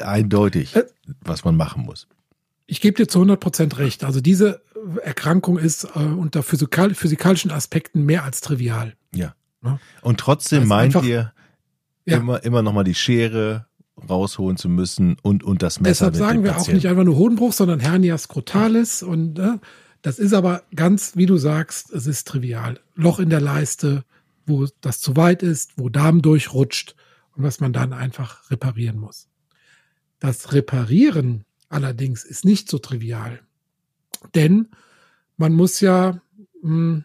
eindeutig, 0.00 0.74
äh, 0.76 0.84
was 1.20 1.44
man 1.44 1.56
machen 1.56 1.84
muss. 1.84 2.06
Ich 2.66 2.80
gebe 2.80 2.96
dir 2.96 3.08
zu 3.08 3.18
100 3.18 3.40
Prozent 3.40 3.78
recht. 3.78 4.04
Also 4.04 4.20
diese 4.20 4.62
Erkrankung 5.02 5.58
ist 5.58 5.84
äh, 5.84 5.98
unter 5.98 6.42
physikal 6.42 6.94
physikalischen 6.94 7.50
Aspekten 7.50 8.04
mehr 8.04 8.24
als 8.24 8.40
trivial. 8.40 8.94
Ja. 9.12 9.34
ja? 9.64 9.78
Und 10.02 10.20
trotzdem 10.20 10.68
meint 10.68 10.94
einfach, 10.94 11.06
ihr, 11.06 11.32
ja. 12.04 12.18
immer, 12.18 12.42
immer 12.44 12.62
nochmal 12.62 12.84
die 12.84 12.94
Schere 12.94 13.66
rausholen 14.08 14.56
zu 14.56 14.68
müssen 14.68 15.16
und, 15.22 15.44
und 15.44 15.62
das 15.62 15.80
Messer. 15.80 16.10
Deshalb 16.10 16.16
sagen 16.16 16.44
wir 16.44 16.56
auch 16.58 16.68
nicht 16.68 16.86
einfach 16.86 17.04
nur 17.04 17.16
Hodenbruch, 17.16 17.52
sondern 17.52 17.80
Hernia 17.80 18.16
scrotalis. 18.18 19.02
Und 19.02 19.38
äh, 19.38 19.58
das 20.02 20.18
ist 20.18 20.32
aber 20.32 20.62
ganz, 20.74 21.16
wie 21.16 21.26
du 21.26 21.36
sagst, 21.36 21.92
es 21.92 22.06
ist 22.06 22.26
trivial. 22.28 22.80
Loch 22.94 23.18
in 23.18 23.30
der 23.30 23.40
Leiste, 23.40 24.04
wo 24.46 24.66
das 24.80 25.00
zu 25.00 25.16
weit 25.16 25.42
ist, 25.42 25.72
wo 25.76 25.88
Darm 25.88 26.22
durchrutscht 26.22 26.96
und 27.36 27.44
was 27.44 27.60
man 27.60 27.72
dann 27.72 27.92
einfach 27.92 28.50
reparieren 28.50 28.98
muss. 28.98 29.28
Das 30.18 30.52
Reparieren 30.52 31.44
allerdings 31.68 32.24
ist 32.24 32.44
nicht 32.44 32.68
so 32.68 32.78
trivial. 32.78 33.40
Denn 34.34 34.68
man 35.36 35.54
muss 35.54 35.80
ja 35.80 36.20
mh, 36.62 36.68
hm, 36.68 37.04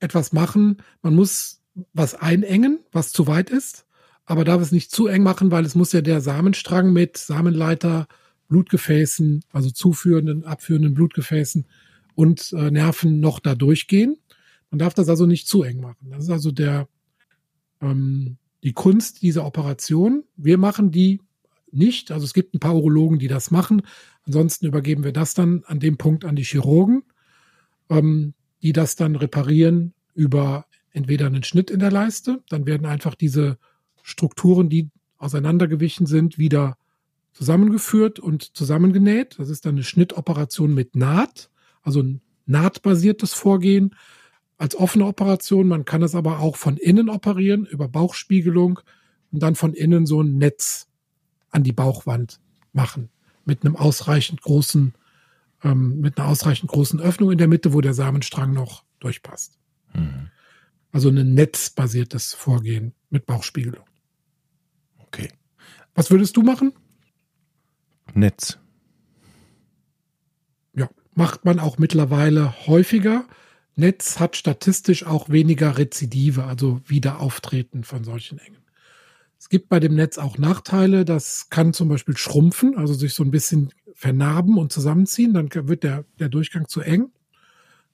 etwas 0.00 0.32
machen, 0.32 0.82
man 1.02 1.14
muss 1.14 1.60
was 1.92 2.14
einengen, 2.14 2.80
was 2.92 3.12
zu 3.12 3.26
weit 3.26 3.50
ist, 3.50 3.86
aber 4.28 4.44
darf 4.44 4.60
es 4.60 4.72
nicht 4.72 4.90
zu 4.90 5.06
eng 5.06 5.22
machen, 5.22 5.50
weil 5.50 5.64
es 5.64 5.74
muss 5.74 5.92
ja 5.92 6.02
der 6.02 6.20
Samenstrang 6.20 6.92
mit 6.92 7.16
Samenleiter, 7.16 8.06
Blutgefäßen, 8.48 9.42
also 9.52 9.70
zuführenden, 9.70 10.44
abführenden 10.44 10.92
Blutgefäßen 10.92 11.66
und 12.14 12.52
äh, 12.52 12.70
Nerven 12.70 13.20
noch 13.20 13.40
da 13.40 13.54
durchgehen. 13.54 14.18
Man 14.70 14.78
darf 14.78 14.92
das 14.92 15.08
also 15.08 15.24
nicht 15.24 15.48
zu 15.48 15.62
eng 15.62 15.80
machen. 15.80 16.10
Das 16.10 16.24
ist 16.24 16.30
also 16.30 16.50
der 16.50 16.88
ähm, 17.80 18.36
die 18.64 18.74
Kunst 18.74 19.22
dieser 19.22 19.46
Operation. 19.46 20.24
Wir 20.36 20.58
machen 20.58 20.90
die 20.90 21.20
nicht. 21.70 22.10
Also 22.10 22.24
es 22.24 22.34
gibt 22.34 22.54
ein 22.54 22.60
paar 22.60 22.76
Urologen, 22.76 23.18
die 23.18 23.28
das 23.28 23.50
machen. 23.50 23.82
Ansonsten 24.26 24.66
übergeben 24.66 25.04
wir 25.04 25.12
das 25.12 25.32
dann 25.32 25.62
an 25.66 25.80
dem 25.80 25.96
Punkt 25.96 26.26
an 26.26 26.36
die 26.36 26.44
Chirurgen, 26.44 27.02
ähm, 27.88 28.34
die 28.62 28.74
das 28.74 28.94
dann 28.94 29.16
reparieren 29.16 29.94
über 30.14 30.66
entweder 30.92 31.26
einen 31.26 31.44
Schnitt 31.44 31.70
in 31.70 31.80
der 31.80 31.90
Leiste, 31.90 32.42
dann 32.50 32.66
werden 32.66 32.86
einfach 32.86 33.14
diese 33.14 33.58
Strukturen, 34.08 34.68
die 34.68 34.90
auseinandergewichen 35.18 36.06
sind, 36.06 36.38
wieder 36.38 36.76
zusammengeführt 37.32 38.18
und 38.18 38.56
zusammengenäht. 38.56 39.38
Das 39.38 39.48
ist 39.48 39.66
dann 39.66 39.74
eine 39.74 39.84
Schnittoperation 39.84 40.74
mit 40.74 40.96
Naht, 40.96 41.50
also 41.82 42.02
ein 42.02 42.20
nahtbasiertes 42.46 43.34
Vorgehen 43.34 43.94
als 44.56 44.74
offene 44.74 45.06
Operation. 45.06 45.68
Man 45.68 45.84
kann 45.84 46.02
es 46.02 46.14
aber 46.14 46.40
auch 46.40 46.56
von 46.56 46.76
innen 46.76 47.08
operieren, 47.08 47.66
über 47.66 47.88
Bauchspiegelung 47.88 48.80
und 49.30 49.42
dann 49.42 49.54
von 49.54 49.74
innen 49.74 50.06
so 50.06 50.22
ein 50.22 50.38
Netz 50.38 50.88
an 51.50 51.62
die 51.62 51.72
Bauchwand 51.72 52.40
machen 52.72 53.10
mit 53.44 53.64
einem 53.64 53.76
ausreichend 53.76 54.42
großen, 54.42 54.94
ähm, 55.62 56.00
mit 56.00 56.18
einer 56.18 56.28
ausreichend 56.28 56.70
großen 56.70 57.00
Öffnung 57.00 57.30
in 57.30 57.38
der 57.38 57.48
Mitte, 57.48 57.72
wo 57.72 57.80
der 57.80 57.94
Samenstrang 57.94 58.52
noch 58.52 58.84
durchpasst. 59.00 59.58
Mhm. 59.94 60.30
Also 60.92 61.10
ein 61.10 61.34
netzbasiertes 61.34 62.34
Vorgehen 62.34 62.94
mit 63.10 63.26
Bauchspiegelung. 63.26 63.84
Was 65.98 66.12
würdest 66.12 66.36
du 66.36 66.42
machen? 66.42 66.74
Netz. 68.14 68.60
Ja, 70.76 70.88
macht 71.16 71.44
man 71.44 71.58
auch 71.58 71.78
mittlerweile 71.78 72.68
häufiger. 72.68 73.24
Netz 73.74 74.20
hat 74.20 74.36
statistisch 74.36 75.04
auch 75.04 75.28
weniger 75.28 75.76
Rezidive, 75.76 76.44
also 76.44 76.80
Wiederauftreten 76.86 77.82
von 77.82 78.04
solchen 78.04 78.38
Engen. 78.38 78.62
Es 79.40 79.48
gibt 79.48 79.68
bei 79.68 79.80
dem 79.80 79.96
Netz 79.96 80.18
auch 80.18 80.38
Nachteile. 80.38 81.04
Das 81.04 81.50
kann 81.50 81.72
zum 81.72 81.88
Beispiel 81.88 82.16
schrumpfen, 82.16 82.78
also 82.78 82.94
sich 82.94 83.12
so 83.12 83.24
ein 83.24 83.32
bisschen 83.32 83.74
vernarben 83.92 84.56
und 84.56 84.70
zusammenziehen. 84.70 85.34
Dann 85.34 85.50
wird 85.52 85.82
der, 85.82 86.04
der 86.20 86.28
Durchgang 86.28 86.68
zu 86.68 86.80
eng. 86.80 87.10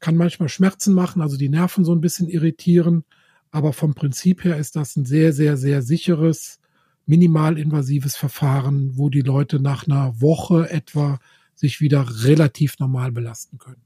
Kann 0.00 0.16
manchmal 0.18 0.50
Schmerzen 0.50 0.92
machen, 0.92 1.22
also 1.22 1.38
die 1.38 1.48
Nerven 1.48 1.86
so 1.86 1.94
ein 1.94 2.02
bisschen 2.02 2.28
irritieren. 2.28 3.04
Aber 3.50 3.72
vom 3.72 3.94
Prinzip 3.94 4.44
her 4.44 4.58
ist 4.58 4.76
das 4.76 4.94
ein 4.94 5.06
sehr, 5.06 5.32
sehr, 5.32 5.56
sehr 5.56 5.80
sicheres, 5.80 6.60
minimalinvasives 7.06 8.16
Verfahren, 8.16 8.96
wo 8.96 9.10
die 9.10 9.20
Leute 9.20 9.60
nach 9.60 9.86
einer 9.86 10.20
Woche 10.20 10.70
etwa 10.70 11.18
sich 11.54 11.80
wieder 11.80 12.24
relativ 12.24 12.78
normal 12.78 13.12
belasten 13.12 13.58
können. 13.58 13.82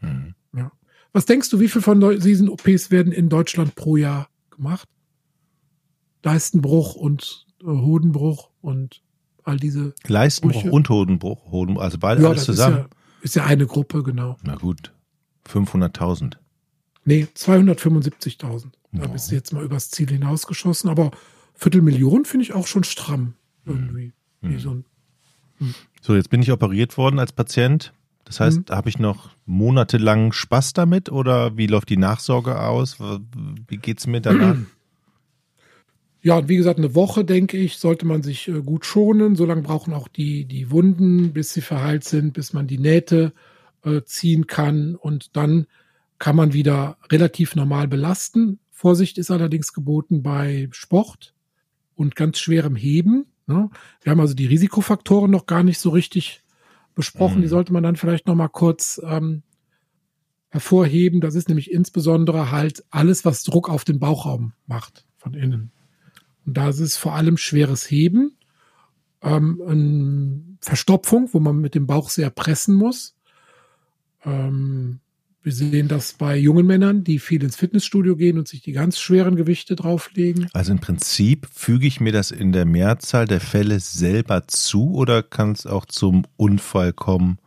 Mhm. 0.00 0.34
Ja. 0.56 0.72
Was 1.12 1.26
denkst 1.26 1.50
du, 1.50 1.60
wie 1.60 1.68
viel 1.68 1.82
von 1.82 2.00
diesen 2.20 2.48
OPs 2.48 2.90
werden 2.90 3.12
in 3.12 3.28
Deutschland 3.28 3.74
pro 3.74 3.96
Jahr 3.96 4.28
gemacht? 4.50 4.88
Leistenbruch 6.22 6.94
und 6.94 7.46
äh, 7.62 7.66
Hodenbruch 7.66 8.50
und 8.60 9.02
all 9.44 9.56
diese. 9.56 9.94
Leistenbruch 10.06 10.62
Brüche. 10.62 10.72
und 10.72 10.88
Hodenbruch, 10.88 11.50
Hoden, 11.50 11.78
also 11.78 11.98
beide 11.98 12.22
ja, 12.22 12.28
alles 12.28 12.44
zusammen. 12.44 12.76
Ist 12.76 12.82
ja, 12.82 12.88
ist 13.22 13.36
ja 13.36 13.44
eine 13.46 13.66
Gruppe, 13.66 14.02
genau. 14.02 14.36
Na 14.42 14.56
gut, 14.56 14.92
500.000. 15.48 16.34
Nee, 17.04 17.26
275.000. 17.34 18.66
Da 18.92 19.06
bist 19.06 19.30
du 19.30 19.34
jetzt 19.34 19.52
mal 19.52 19.64
übers 19.64 19.90
Ziel 19.90 20.08
hinausgeschossen. 20.08 20.90
Aber 20.90 21.12
Viertelmillion 21.60 22.24
finde 22.24 22.44
ich 22.44 22.54
auch 22.54 22.66
schon 22.66 22.84
stramm. 22.84 23.34
Irgendwie. 23.66 24.12
Wie 24.40 24.58
so 24.58 24.70
ein 24.70 24.84
So, 26.00 26.14
jetzt 26.16 26.30
bin 26.30 26.40
ich 26.40 26.50
operiert 26.50 26.96
worden 26.96 27.18
als 27.18 27.32
Patient. 27.32 27.92
Das 28.24 28.40
heißt, 28.40 28.70
Mhm. 28.70 28.74
habe 28.74 28.88
ich 28.88 28.98
noch 28.98 29.28
monatelang 29.44 30.32
Spaß 30.32 30.72
damit 30.72 31.12
oder 31.12 31.58
wie 31.58 31.66
läuft 31.66 31.90
die 31.90 31.98
Nachsorge 31.98 32.58
aus? 32.60 32.98
Wie 32.98 33.76
geht's 33.76 34.06
mir 34.06 34.20
danach? 34.20 34.56
Ja, 36.22 36.36
und 36.36 36.50
wie 36.50 36.56
gesagt, 36.58 36.78
eine 36.78 36.94
Woche, 36.94 37.24
denke 37.24 37.56
ich, 37.56 37.78
sollte 37.78 38.04
man 38.04 38.22
sich 38.22 38.46
äh, 38.46 38.60
gut 38.60 38.84
schonen. 38.84 39.36
So 39.36 39.46
lange 39.46 39.62
brauchen 39.62 39.94
auch 39.94 40.06
die, 40.06 40.44
die 40.44 40.70
Wunden, 40.70 41.32
bis 41.32 41.54
sie 41.54 41.62
verheilt 41.62 42.04
sind, 42.04 42.34
bis 42.34 42.52
man 42.52 42.66
die 42.66 42.76
Nähte 42.76 43.32
äh, 43.84 44.02
ziehen 44.02 44.46
kann. 44.46 44.96
Und 44.96 45.34
dann 45.34 45.66
kann 46.18 46.36
man 46.36 46.52
wieder 46.52 46.98
relativ 47.10 47.56
normal 47.56 47.88
belasten. 47.88 48.58
Vorsicht 48.70 49.16
ist 49.16 49.30
allerdings 49.30 49.72
geboten 49.72 50.22
bei 50.22 50.68
Sport 50.72 51.32
und 52.00 52.16
ganz 52.16 52.38
schwerem 52.38 52.76
Heben. 52.76 53.26
Ne? 53.46 53.68
Wir 54.02 54.10
haben 54.10 54.20
also 54.20 54.32
die 54.32 54.46
Risikofaktoren 54.46 55.30
noch 55.30 55.44
gar 55.44 55.62
nicht 55.62 55.78
so 55.78 55.90
richtig 55.90 56.42
besprochen. 56.94 57.38
Mhm. 57.38 57.42
Die 57.42 57.48
sollte 57.48 57.74
man 57.74 57.82
dann 57.82 57.96
vielleicht 57.96 58.26
noch 58.26 58.34
mal 58.34 58.48
kurz 58.48 59.00
ähm, 59.04 59.42
hervorheben. 60.48 61.20
Das 61.20 61.34
ist 61.34 61.48
nämlich 61.48 61.70
insbesondere 61.70 62.50
halt 62.50 62.84
alles, 62.88 63.26
was 63.26 63.44
Druck 63.44 63.68
auf 63.68 63.84
den 63.84 64.00
Bauchraum 64.00 64.54
macht 64.66 65.04
von 65.18 65.34
innen. 65.34 65.72
Und 66.46 66.56
da 66.56 66.70
ist 66.70 66.80
es 66.80 66.96
vor 66.96 67.14
allem 67.14 67.36
schweres 67.36 67.90
Heben, 67.90 68.32
ähm, 69.20 70.56
Verstopfung, 70.62 71.28
wo 71.32 71.38
man 71.38 71.58
mit 71.58 71.74
dem 71.74 71.86
Bauch 71.86 72.08
sehr 72.08 72.30
pressen 72.30 72.74
muss. 72.74 73.14
Ähm, 74.24 75.00
wir 75.42 75.52
sehen 75.52 75.88
das 75.88 76.12
bei 76.12 76.36
jungen 76.36 76.66
Männern, 76.66 77.02
die 77.02 77.18
viel 77.18 77.42
ins 77.42 77.56
Fitnessstudio 77.56 78.14
gehen 78.16 78.38
und 78.38 78.46
sich 78.46 78.60
die 78.60 78.72
ganz 78.72 78.98
schweren 78.98 79.36
Gewichte 79.36 79.74
drauflegen. 79.74 80.48
Also 80.52 80.72
im 80.72 80.80
Prinzip 80.80 81.48
füge 81.52 81.86
ich 81.86 81.98
mir 82.00 82.12
das 82.12 82.30
in 82.30 82.52
der 82.52 82.66
Mehrzahl 82.66 83.26
der 83.26 83.40
Fälle 83.40 83.80
selber 83.80 84.46
zu 84.48 84.92
oder 84.92 85.22
kann 85.22 85.52
es 85.52 85.66
auch 85.66 85.86
zum 85.86 86.26
Unfall 86.36 86.92
kommen? 86.92 87.38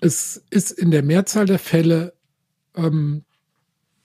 Es 0.00 0.42
ist 0.50 0.72
in 0.72 0.90
der 0.90 1.02
Mehrzahl 1.02 1.46
der 1.46 1.58
Fälle 1.60 2.12
ähm, 2.74 3.24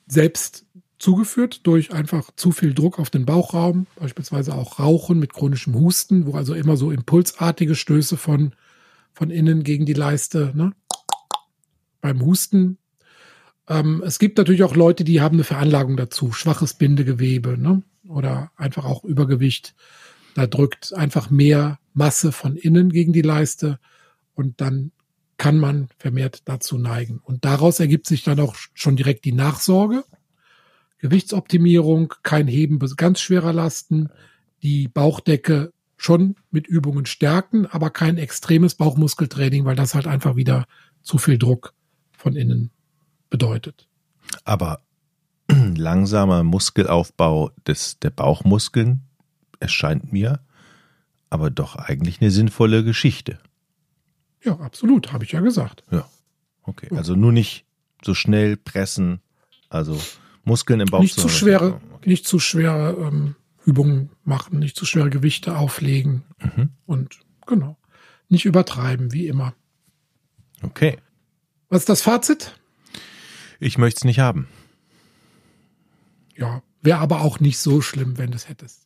selbst 0.08 0.66
zugeführt 1.00 1.66
durch 1.66 1.92
einfach 1.92 2.30
zu 2.36 2.52
viel 2.52 2.74
Druck 2.74 3.00
auf 3.00 3.10
den 3.10 3.26
Bauchraum, 3.26 3.88
beispielsweise 3.96 4.54
auch 4.54 4.80
Rauchen 4.80 5.20
mit 5.20 5.34
chronischem 5.34 5.74
Husten, 5.76 6.28
wo 6.28 6.36
also 6.36 6.54
immer 6.54 6.78
so 6.78 6.92
impulsartige 6.92 7.76
Stöße 7.76 8.16
von, 8.16 8.54
von 9.12 9.30
innen 9.30 9.64
gegen 9.64 9.86
die 9.86 9.94
Leiste, 9.94 10.54
ne? 10.56 10.72
Beim 12.04 12.22
Husten. 12.22 12.78
Ähm, 13.68 14.04
es 14.06 14.20
gibt 14.20 14.38
natürlich 14.38 14.64
auch 14.64 14.76
Leute, 14.76 15.06
die 15.06 15.22
haben 15.22 15.38
eine 15.38 15.46
Veranlagung 15.46 15.98
dazu, 15.98 16.34
schwaches 16.34 16.76
Bindegewebe 16.76 17.58
ne? 17.58 17.82
oder 18.08 18.52
einfach 18.58 18.86
auch 18.86 19.04
Übergewicht. 19.06 19.74
Da 20.36 20.46
drückt 20.46 20.94
einfach 20.94 21.30
mehr 21.30 21.80
Masse 21.94 22.32
von 22.32 22.58
innen 22.58 22.92
gegen 22.92 23.14
die 23.14 23.22
Leiste 23.22 23.80
und 24.36 24.60
dann 24.60 24.92
kann 25.38 25.58
man 25.58 25.88
vermehrt 25.98 26.42
dazu 26.46 26.78
neigen. 26.78 27.20
Und 27.24 27.46
daraus 27.46 27.80
ergibt 27.80 28.06
sich 28.06 28.24
dann 28.24 28.40
auch 28.40 28.56
schon 28.74 28.98
direkt 28.98 29.24
die 29.24 29.32
Nachsorge. 29.32 30.04
Gewichtsoptimierung, 31.00 32.14
kein 32.22 32.48
Heben 32.48 32.80
ganz 32.98 33.22
schwerer 33.22 33.54
Lasten, 33.54 34.10
die 34.62 34.90
Bauchdecke 34.90 35.72
schon 35.96 36.36
mit 36.52 36.68
Übungen 36.68 37.06
stärken, 37.06 37.66
aber 37.66 37.90
kein 37.92 38.18
extremes 38.18 38.76
Bauchmuskeltraining, 38.76 39.64
weil 39.64 39.76
das 39.78 39.96
halt 39.96 40.08
einfach 40.08 40.36
wieder 40.36 40.66
zu 41.02 41.18
viel 41.18 41.38
Druck 41.38 41.74
von 42.24 42.36
innen 42.36 42.72
bedeutet. 43.30 43.88
Aber 44.46 44.80
langsamer 45.76 46.44
Muskelaufbau 46.44 47.52
des, 47.68 48.00
der 48.00 48.10
Bauchmuskeln 48.10 49.02
erscheint 49.60 50.12
mir 50.14 50.40
aber 51.30 51.50
doch 51.50 51.76
eigentlich 51.76 52.22
eine 52.22 52.30
sinnvolle 52.32 52.84
Geschichte. 52.84 53.40
Ja, 54.44 54.60
absolut, 54.60 55.12
habe 55.12 55.24
ich 55.26 55.32
ja 55.32 55.40
gesagt. 55.42 55.84
Ja, 55.92 56.08
okay. 56.64 56.90
Also 56.96 57.16
nur 57.16 57.32
nicht 57.32 57.66
so 58.06 58.14
schnell 58.14 58.56
pressen, 58.56 59.20
also 59.70 60.00
Muskeln 60.44 60.80
im 60.80 60.88
Bauch. 60.90 61.02
Nicht 61.02 61.20
zu 61.20 61.30
schwere, 61.30 61.80
Okay. 61.96 62.10
nicht 62.10 62.28
zu 62.28 62.38
schwere 62.40 62.92
ähm, 63.08 63.36
Übungen 63.66 64.10
machen, 64.24 64.60
nicht 64.60 64.76
zu 64.78 64.86
schwere 64.86 65.10
Gewichte 65.10 65.58
auflegen 65.58 66.24
Mhm. 66.40 66.70
und 66.86 67.20
genau, 67.48 67.78
nicht 68.30 68.46
übertreiben, 68.46 69.12
wie 69.12 69.28
immer. 69.28 69.54
okay. 70.62 70.98
Was 71.74 71.82
ist 71.82 71.90
das 71.90 72.04
Fazit? 72.04 72.56
Ich 73.60 73.80
möchte 73.80 73.98
es 73.98 74.04
nicht 74.04 74.20
haben. 74.20 74.48
Ja, 76.38 76.62
wäre 76.84 77.00
aber 77.00 77.22
auch 77.22 77.40
nicht 77.40 77.58
so 77.58 77.82
schlimm, 77.82 78.20
wenn 78.20 78.30
du 78.30 78.36
es 78.36 78.48
hättest. 78.48 78.86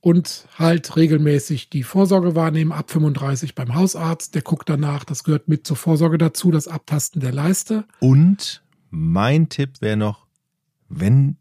Und 0.00 0.48
halt 0.58 0.96
regelmäßig 0.96 1.70
die 1.70 1.84
Vorsorge 1.84 2.34
wahrnehmen, 2.34 2.72
ab 2.72 2.90
35 2.90 3.54
beim 3.54 3.76
Hausarzt, 3.76 4.34
der 4.34 4.42
guckt 4.42 4.68
danach, 4.68 5.04
das 5.04 5.22
gehört 5.22 5.46
mit 5.46 5.68
zur 5.68 5.76
Vorsorge 5.76 6.18
dazu, 6.18 6.50
das 6.50 6.66
Abtasten 6.66 7.20
der 7.20 7.30
Leiste. 7.30 7.84
Und 8.00 8.64
mein 8.90 9.48
Tipp 9.48 9.80
wäre 9.80 9.96
noch, 9.96 10.26
wenn 10.88 11.36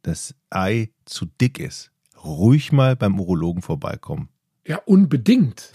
das 0.00 0.34
Ei 0.48 0.88
zu 1.04 1.26
dick 1.26 1.58
ist, 1.58 1.90
ruhig 2.24 2.72
mal 2.72 2.96
beim 2.96 3.20
Urologen 3.20 3.60
vorbeikommen. 3.60 4.30
Ja, 4.66 4.78
unbedingt. 4.78 5.72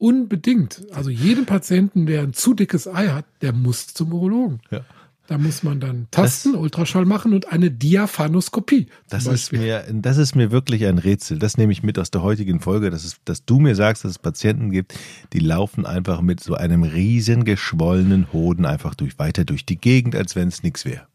Unbedingt. 0.00 0.80
Also 0.92 1.10
jeden 1.10 1.44
Patienten, 1.44 2.06
der 2.06 2.22
ein 2.22 2.32
zu 2.32 2.54
dickes 2.54 2.88
Ei 2.88 3.08
hat, 3.08 3.26
der 3.42 3.52
muss 3.52 3.88
zum 3.88 4.14
Urologen. 4.14 4.60
Ja. 4.70 4.80
Da 5.26 5.36
muss 5.36 5.62
man 5.62 5.78
dann 5.78 6.08
tasten, 6.10 6.54
Ultraschall 6.56 7.04
machen 7.04 7.34
und 7.34 7.52
eine 7.52 7.70
Diaphanoskopie. 7.70 8.86
Das 9.10 9.26
ist, 9.26 9.52
mir, 9.52 9.84
das 9.92 10.16
ist 10.16 10.34
mir 10.34 10.50
wirklich 10.50 10.86
ein 10.86 10.96
Rätsel. 10.96 11.38
Das 11.38 11.58
nehme 11.58 11.70
ich 11.70 11.82
mit 11.82 11.98
aus 11.98 12.10
der 12.10 12.22
heutigen 12.22 12.60
Folge, 12.60 12.88
dass, 12.88 13.04
es, 13.04 13.20
dass 13.26 13.44
du 13.44 13.60
mir 13.60 13.76
sagst, 13.76 14.04
dass 14.04 14.12
es 14.12 14.18
Patienten 14.18 14.70
gibt, 14.70 14.94
die 15.34 15.38
laufen 15.38 15.84
einfach 15.84 16.22
mit 16.22 16.40
so 16.40 16.54
einem 16.54 16.82
riesen 16.82 17.44
geschwollenen 17.44 18.32
Hoden 18.32 18.64
einfach 18.64 18.94
durch, 18.94 19.18
weiter 19.18 19.44
durch 19.44 19.66
die 19.66 19.76
Gegend, 19.76 20.16
als 20.16 20.34
wenn 20.34 20.48
es 20.48 20.62
nichts 20.62 20.86
wäre. 20.86 21.06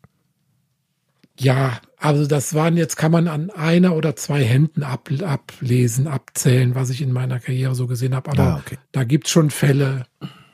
Ja, 1.40 1.80
also 1.98 2.28
das 2.28 2.54
waren 2.54 2.78
jetzt, 2.78 2.96
kann 2.96 3.12
man 3.12 3.28
an 3.28 3.50
einer 3.50 3.96
oder 3.96 4.16
zwei 4.16 4.44
Händen 4.44 4.84
ab, 4.84 5.10
ablesen, 5.24 6.08
abzählen, 6.08 6.76
was 6.76 6.90
ich 6.90 7.02
in 7.02 7.12
meiner 7.12 7.40
Karriere 7.40 7.76
so 7.76 7.88
gesehen 7.88 8.16
habe. 8.16 8.32
Aber 8.32 8.44
Ah, 8.44 8.62
okay. 8.66 8.78
da 8.92 9.04
gibt's 9.04 9.32
schon 9.32 9.50
Fälle. 9.50 10.06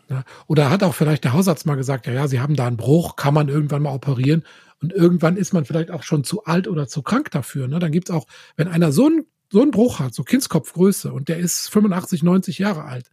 Ne? 0.10 0.24
Oder 0.48 0.70
hat 0.70 0.84
auch 0.84 0.96
vielleicht 0.96 1.24
der 1.24 1.34
Hausarzt 1.34 1.66
mal 1.66 1.76
gesagt, 1.76 2.08
ja, 2.08 2.14
ja, 2.14 2.28
Sie 2.28 2.40
haben 2.40 2.56
da 2.56 2.68
einen 2.68 2.78
Bruch, 2.78 3.16
kann 3.16 3.34
man 3.34 3.48
irgendwann 3.48 3.84
mal 3.84 3.94
operieren. 3.94 4.44
Und 4.82 4.92
irgendwann 4.92 5.38
ist 5.38 5.54
man 5.54 5.66
vielleicht 5.66 5.92
auch 5.92 6.04
schon 6.04 6.24
zu 6.24 6.46
alt 6.46 6.68
oder 6.68 6.88
zu 6.88 7.04
krank 7.04 7.30
dafür. 7.32 7.68
Ne? 7.68 7.78
Dann 7.78 7.92
gibt's 7.92 8.10
auch, 8.10 8.26
wenn 8.56 8.68
einer 8.68 8.92
so 8.92 9.06
einen, 9.06 9.26
so 9.52 9.62
einen 9.62 9.72
Bruch 9.72 10.00
hat, 10.00 10.16
so 10.16 10.24
Kindskopfgröße, 10.24 11.14
und 11.14 11.30
der 11.30 11.38
ist 11.38 11.70
85, 11.70 12.24
90 12.24 12.58
Jahre 12.58 12.86
alt, 12.86 13.12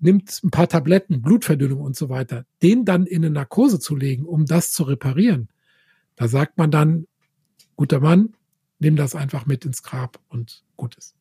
nimmt 0.00 0.40
ein 0.42 0.50
paar 0.50 0.68
Tabletten, 0.68 1.22
Blutverdünnung 1.22 1.80
und 1.80 1.96
so 1.96 2.08
weiter, 2.08 2.44
den 2.62 2.84
dann 2.84 3.06
in 3.06 3.24
eine 3.24 3.32
Narkose 3.32 3.78
zu 3.78 3.96
legen, 3.96 4.26
um 4.26 4.44
das 4.46 4.72
zu 4.72 4.82
reparieren, 4.82 5.48
da 6.16 6.28
sagt 6.28 6.58
man 6.58 6.70
dann, 6.70 7.06
guter 7.76 8.00
Mann, 8.00 8.34
nimm 8.78 8.96
das 8.96 9.14
einfach 9.14 9.46
mit 9.46 9.64
ins 9.64 9.82
Grab 9.82 10.18
und 10.28 10.62
gut 10.76 10.94
ist. 10.96 11.14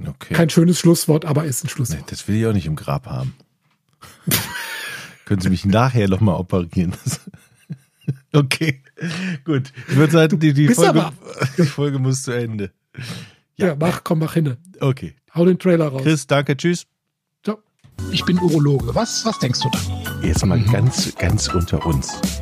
Okay. 0.00 0.34
Kein 0.34 0.50
schönes 0.50 0.78
Schlusswort, 0.78 1.24
aber 1.24 1.44
ist 1.44 1.62
ein 1.62 1.66
Nee, 1.66 1.72
Schlusswort. 1.72 2.10
das 2.10 2.26
will 2.28 2.36
ich 2.36 2.46
auch 2.46 2.52
nicht 2.52 2.66
im 2.66 2.76
Grab 2.76 3.06
haben. 3.06 3.34
Können 5.24 5.40
Sie 5.40 5.50
mich 5.50 5.64
nachher 5.64 6.08
nochmal 6.08 6.36
operieren? 6.36 6.94
okay, 8.32 8.82
gut. 9.44 9.72
Ich 9.88 9.96
würde 9.96 10.12
sagen, 10.12 10.38
die, 10.38 10.52
die, 10.52 10.68
Folge, 10.68 11.12
die 11.58 11.62
Folge 11.66 11.98
muss 11.98 12.22
zu 12.22 12.32
Ende. 12.32 12.72
Ja, 13.56 13.76
mach, 13.76 14.02
komm, 14.02 14.18
mach 14.20 14.34
hin. 14.34 14.56
Okay. 14.80 15.14
Hau 15.34 15.44
den 15.44 15.58
Trailer 15.58 15.88
raus. 15.88 16.02
Chris, 16.02 16.26
danke, 16.26 16.56
tschüss. 16.56 16.86
Ciao. 17.44 17.58
Ich 18.10 18.24
bin 18.24 18.38
Urologe. 18.38 18.94
Was, 18.94 19.24
was 19.24 19.38
denkst 19.38 19.60
du 19.60 19.70
da? 19.70 20.22
Jetzt 20.22 20.44
mal 20.44 20.60
ganz, 20.64 21.14
ganz 21.16 21.48
unter 21.48 21.86
uns. 21.86 22.41